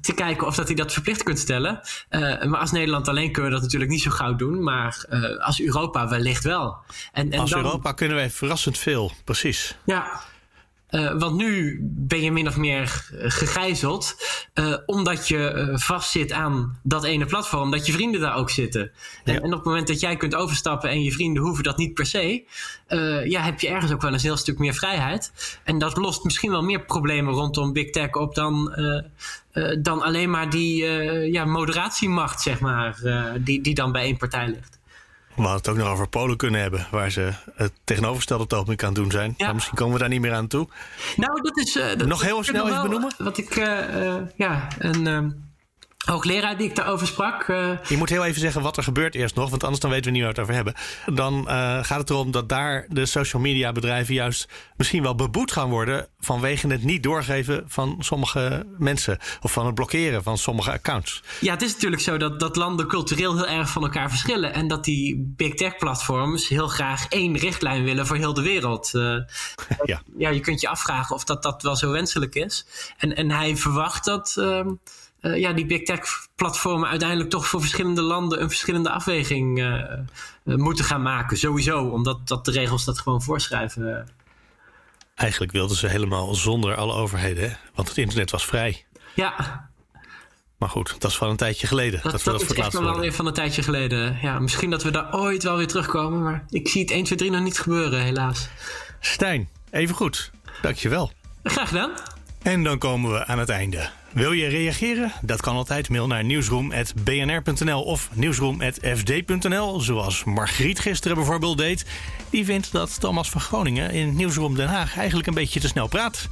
te 0.00 0.12
kijken 0.14 0.46
of 0.46 0.54
dat 0.54 0.66
hij 0.66 0.76
dat 0.76 0.92
verplicht 0.92 1.22
kunt 1.22 1.38
stellen. 1.38 1.80
maar 2.48 2.58
als 2.58 2.72
Nederland 2.72 3.08
alleen 3.08 3.32
kunnen 3.32 3.50
we 3.50 3.56
dat 3.56 3.64
natuurlijk 3.64 3.90
niet 3.90 4.02
zo 4.02 4.10
gauw 4.10 4.34
doen. 4.34 4.62
Maar 4.62 5.04
als 5.40 5.60
Europa 5.60 6.08
wellicht 6.08 6.44
wel. 6.44 6.76
En, 7.12 7.32
en 7.32 7.40
als 7.40 7.50
dan, 7.50 7.64
Europa 7.64 7.92
kunnen 7.92 8.16
wij 8.16 8.30
verrassend 8.30 8.78
veel, 8.78 9.12
precies. 9.24 9.76
Ja. 9.84 10.20
Uh, 10.92 11.18
want 11.18 11.36
nu 11.36 11.78
ben 11.82 12.20
je 12.20 12.32
min 12.32 12.48
of 12.48 12.56
meer 12.56 13.06
gegijzeld, 13.10 14.16
uh, 14.54 14.76
omdat 14.86 15.28
je 15.28 15.52
uh, 15.54 15.78
vastzit 15.78 16.32
aan 16.32 16.78
dat 16.82 17.04
ene 17.04 17.26
platform, 17.26 17.70
dat 17.70 17.86
je 17.86 17.92
vrienden 17.92 18.20
daar 18.20 18.36
ook 18.36 18.50
zitten. 18.50 18.90
Ja. 19.24 19.32
En, 19.32 19.42
en, 19.42 19.44
op 19.44 19.52
het 19.52 19.64
moment 19.64 19.86
dat 19.86 20.00
jij 20.00 20.16
kunt 20.16 20.34
overstappen 20.34 20.90
en 20.90 21.02
je 21.02 21.12
vrienden 21.12 21.42
hoeven 21.42 21.64
dat 21.64 21.76
niet 21.76 21.94
per 21.94 22.06
se, 22.06 22.44
ja, 23.24 23.42
heb 23.42 23.60
je 23.60 23.68
ergens 23.68 23.92
ook 23.92 24.02
wel 24.02 24.12
een 24.12 24.20
heel 24.20 24.36
stuk 24.36 24.58
meer 24.58 24.74
vrijheid. 24.74 25.32
En 25.64 25.78
dat 25.78 25.96
lost 25.96 26.24
misschien 26.24 26.50
wel 26.50 26.62
meer 26.62 26.84
problemen 26.84 27.34
rondom 27.34 27.72
big 27.72 27.90
tech 27.90 28.12
op 28.12 28.34
dan, 28.34 28.76
dan 29.78 30.02
alleen 30.02 30.30
maar 30.30 30.50
die 30.50 30.84
ja, 31.32 31.44
moderatiemacht, 31.44 32.40
zeg 32.40 32.60
maar, 32.60 32.98
die, 33.40 33.60
die 33.60 33.74
dan 33.74 33.92
bij 33.92 34.02
één 34.02 34.16
partij 34.16 34.48
ligt. 34.48 34.80
We 35.34 35.42
hadden 35.42 35.56
het 35.56 35.68
ook 35.68 35.76
nog 35.76 35.88
over 35.88 36.08
Polen 36.08 36.36
kunnen 36.36 36.60
hebben, 36.60 36.86
waar 36.90 37.10
ze 37.10 37.32
het 37.54 37.72
tegenovergestelde 37.84 38.42
op 38.42 38.50
het 38.50 38.58
ogenblik 38.58 38.84
aan 38.84 38.94
doen 38.94 39.10
zijn. 39.10 39.34
Ja. 39.36 39.44
Maar 39.44 39.54
misschien 39.54 39.78
komen 39.78 39.94
we 39.94 40.00
daar 40.00 40.08
niet 40.08 40.20
meer 40.20 40.32
aan 40.32 40.46
toe. 40.46 40.68
Nou, 41.16 41.42
dat 41.42 41.58
is. 41.58 41.76
Uh, 41.76 41.86
dat, 41.88 42.06
nog 42.06 42.22
heel 42.22 42.42
snel 42.42 42.68
even 42.68 42.82
benoemen? 42.82 43.14
Wat 43.18 43.38
ik, 43.38 43.56
uh, 43.56 44.02
uh, 44.02 44.14
ja, 44.36 44.68
een 44.78 45.06
ehm, 45.06 45.30
hoogleraar 46.04 46.56
die 46.56 46.68
ik 46.68 46.76
daarover 46.76 47.06
sprak. 47.06 47.48
Uh... 47.48 47.70
Je 47.88 47.96
moet 47.96 48.08
heel 48.08 48.24
even 48.24 48.40
zeggen 48.40 48.62
wat 48.62 48.76
er 48.76 48.82
gebeurt 48.82 49.14
eerst 49.14 49.34
nog, 49.34 49.50
want 49.50 49.62
anders 49.62 49.80
dan 49.80 49.90
weten 49.90 50.04
we 50.04 50.10
niet 50.10 50.22
waar 50.22 50.34
we 50.34 50.40
het 50.40 50.50
over 50.50 50.54
hebben. 50.54 51.14
Dan 51.14 51.38
uh, 51.38 51.84
gaat 51.84 51.98
het 51.98 52.10
erom 52.10 52.30
dat 52.30 52.48
daar 52.48 52.86
de 52.88 53.06
social 53.06 53.42
media 53.42 53.72
bedrijven 53.72 54.14
juist 54.14 54.48
misschien 54.76 55.02
wel 55.02 55.14
beboet 55.14 55.52
gaan 55.52 55.70
worden 55.70 56.08
vanwege 56.20 56.68
het 56.68 56.84
niet 56.84 57.02
doorgeven 57.02 57.64
van 57.66 57.96
sommige 57.98 58.66
mensen 58.78 59.18
of 59.40 59.52
van 59.52 59.66
het 59.66 59.74
blokkeren 59.74 60.22
van 60.22 60.38
sommige 60.38 60.72
accounts. 60.72 61.22
Ja, 61.40 61.52
het 61.52 61.62
is 61.62 61.72
natuurlijk 61.72 62.02
zo 62.02 62.16
dat, 62.16 62.40
dat 62.40 62.56
landen 62.56 62.86
cultureel 62.86 63.36
heel 63.36 63.46
erg 63.46 63.68
van 63.68 63.82
elkaar 63.82 64.08
verschillen 64.08 64.52
en 64.54 64.68
dat 64.68 64.84
die 64.84 65.32
big 65.36 65.54
tech 65.54 65.76
platforms 65.76 66.48
heel 66.48 66.68
graag 66.68 67.06
één 67.08 67.36
richtlijn 67.36 67.84
willen 67.84 68.06
voor 68.06 68.16
heel 68.16 68.34
de 68.34 68.42
wereld. 68.42 68.90
Uh, 68.94 69.02
ja. 69.84 70.02
ja, 70.16 70.28
je 70.28 70.40
kunt 70.40 70.60
je 70.60 70.68
afvragen 70.68 71.14
of 71.14 71.24
dat, 71.24 71.42
dat 71.42 71.62
wel 71.62 71.76
zo 71.76 71.90
wenselijk 71.90 72.34
is. 72.34 72.66
En, 72.96 73.16
en 73.16 73.30
hij 73.30 73.56
verwacht 73.56 74.04
dat. 74.04 74.36
Uh, 75.22 75.38
ja, 75.38 75.52
die 75.52 75.66
big 75.66 75.82
tech 75.82 76.26
platformen 76.34 76.88
uiteindelijk 76.88 77.30
toch 77.30 77.46
voor 77.46 77.60
verschillende 77.60 78.02
landen 78.02 78.42
een 78.42 78.48
verschillende 78.48 78.90
afweging 78.90 79.76
moeten 80.44 80.84
gaan 80.84 81.02
maken. 81.02 81.36
Sowieso, 81.36 81.84
omdat 81.84 82.28
dat 82.28 82.44
de 82.44 82.50
regels 82.50 82.84
dat 82.84 82.98
gewoon 82.98 83.22
voorschrijven. 83.22 84.08
Eigenlijk 85.14 85.52
wilden 85.52 85.76
ze 85.76 85.86
helemaal 85.86 86.34
zonder 86.34 86.74
alle 86.74 86.92
overheden, 86.92 87.50
hè? 87.50 87.56
want 87.74 87.88
het 87.88 87.98
internet 87.98 88.30
was 88.30 88.44
vrij. 88.44 88.84
Ja. 89.14 89.68
Maar 90.58 90.68
goed, 90.68 90.96
dat 90.98 91.10
is 91.10 91.16
van 91.16 91.30
een 91.30 91.36
tijdje 91.36 91.66
geleden. 91.66 92.00
Dat, 92.02 92.12
dat, 92.12 92.22
we 92.22 92.30
dat, 92.30 92.40
dat 92.40 92.50
is 92.50 92.56
echt 92.56 92.72
wel 92.72 92.98
weer 92.98 93.12
van 93.12 93.26
een 93.26 93.32
tijdje 93.32 93.62
geleden. 93.62 94.18
Ja, 94.22 94.38
misschien 94.38 94.70
dat 94.70 94.82
we 94.82 94.90
daar 94.90 95.14
ooit 95.14 95.42
wel 95.42 95.56
weer 95.56 95.66
terugkomen. 95.66 96.22
Maar 96.22 96.44
ik 96.48 96.68
zie 96.68 96.80
het 96.80 96.90
1, 96.90 97.04
2, 97.04 97.18
3 97.18 97.30
nog 97.30 97.40
niet 97.40 97.58
gebeuren, 97.58 98.00
helaas. 98.00 98.48
Stijn, 99.00 99.48
even 99.70 99.94
goed. 99.94 100.30
Dankjewel. 100.62 101.12
Graag 101.42 101.68
gedaan. 101.68 101.90
En 102.42 102.62
dan 102.62 102.78
komen 102.78 103.12
we 103.12 103.26
aan 103.26 103.38
het 103.38 103.48
einde. 103.48 103.90
Wil 104.14 104.32
je 104.32 104.46
reageren? 104.46 105.12
Dat 105.22 105.40
kan 105.40 105.56
altijd. 105.56 105.88
Mail 105.88 106.06
naar 106.06 106.24
nieuwsroom.bnr.nl 106.24 107.82
of 107.82 108.08
nieuwsroom.fd.nl. 108.12 109.80
Zoals 109.80 110.24
Margriet 110.24 110.80
gisteren 110.80 111.16
bijvoorbeeld 111.16 111.58
deed. 111.58 111.86
Die 112.30 112.44
vindt 112.44 112.72
dat 112.72 113.00
Thomas 113.00 113.30
van 113.30 113.40
Groningen 113.40 113.90
in 113.90 114.16
Nieuwsroom 114.16 114.54
Den 114.54 114.68
Haag 114.68 114.96
eigenlijk 114.96 115.28
een 115.28 115.34
beetje 115.34 115.60
te 115.60 115.68
snel 115.68 115.86
praat. 115.86 116.28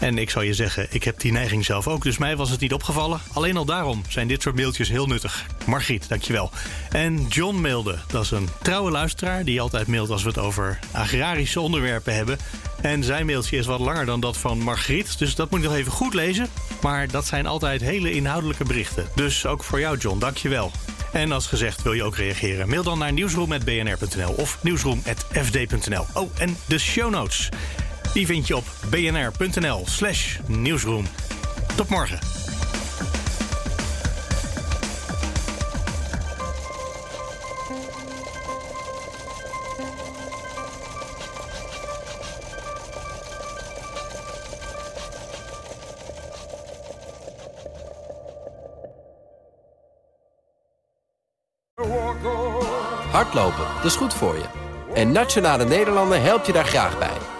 En 0.00 0.18
ik 0.18 0.30
zou 0.30 0.44
je 0.44 0.54
zeggen, 0.54 0.86
ik 0.90 1.04
heb 1.04 1.20
die 1.20 1.32
neiging 1.32 1.64
zelf 1.64 1.88
ook, 1.88 2.02
dus 2.02 2.18
mij 2.18 2.36
was 2.36 2.50
het 2.50 2.60
niet 2.60 2.72
opgevallen. 2.72 3.20
Alleen 3.32 3.56
al 3.56 3.64
daarom 3.64 4.02
zijn 4.08 4.28
dit 4.28 4.42
soort 4.42 4.56
mailtjes 4.56 4.88
heel 4.88 5.06
nuttig. 5.06 5.46
Margriet, 5.66 6.08
dankjewel. 6.08 6.50
En 6.90 7.26
John 7.28 7.56
mailde, 7.56 7.98
dat 8.06 8.24
is 8.24 8.30
een 8.30 8.48
trouwe 8.62 8.90
luisteraar 8.90 9.44
die 9.44 9.60
altijd 9.60 9.86
mailt 9.86 10.10
als 10.10 10.22
we 10.22 10.28
het 10.28 10.38
over 10.38 10.78
agrarische 10.92 11.60
onderwerpen 11.60 12.14
hebben. 12.14 12.38
En 12.80 13.04
zijn 13.04 13.26
mailtje 13.26 13.56
is 13.56 13.66
wat 13.66 13.80
langer 13.80 14.06
dan 14.06 14.20
dat 14.20 14.36
van 14.36 14.58
Margriet, 14.58 15.18
dus 15.18 15.34
dat 15.34 15.50
moet 15.50 15.58
ik 15.58 15.64
nog 15.64 15.74
even 15.74 15.92
goed 15.92 16.14
lezen. 16.14 16.48
Maar 16.82 17.08
dat 17.08 17.26
zijn 17.26 17.46
altijd 17.46 17.80
hele 17.80 18.12
inhoudelijke 18.12 18.64
berichten. 18.64 19.08
Dus 19.14 19.46
ook 19.46 19.64
voor 19.64 19.80
jou, 19.80 19.98
John, 19.98 20.18
dankjewel. 20.18 20.70
En 21.12 21.32
als 21.32 21.46
gezegd 21.46 21.82
wil 21.82 21.92
je 21.92 22.04
ook 22.04 22.16
reageren. 22.16 22.68
Mail 22.68 22.82
dan 22.82 22.98
naar 22.98 23.12
nieuwsroom.bnr.nl 23.12 24.32
of 24.32 24.58
nieuwsroom.fd.nl. 24.62 26.06
Oh, 26.14 26.30
en 26.38 26.56
de 26.66 26.78
show 26.78 27.10
notes. 27.10 27.48
Die 28.12 28.26
vind 28.26 28.46
je 28.46 28.56
op 28.56 28.64
bnr.nl 28.88 29.84
slash 29.86 30.38
nieuwsroom. 30.46 31.04
Tot 31.76 31.88
morgen. 31.88 32.18
Hardlopen, 53.10 53.64
dat 53.76 53.84
is 53.84 53.96
goed 53.96 54.14
voor 54.14 54.34
je. 54.34 54.44
En 54.94 55.12
Nationale 55.12 55.64
Nederlanden 55.64 56.22
helpt 56.22 56.46
je 56.46 56.52
daar 56.52 56.64
graag 56.64 56.98
bij. 56.98 57.39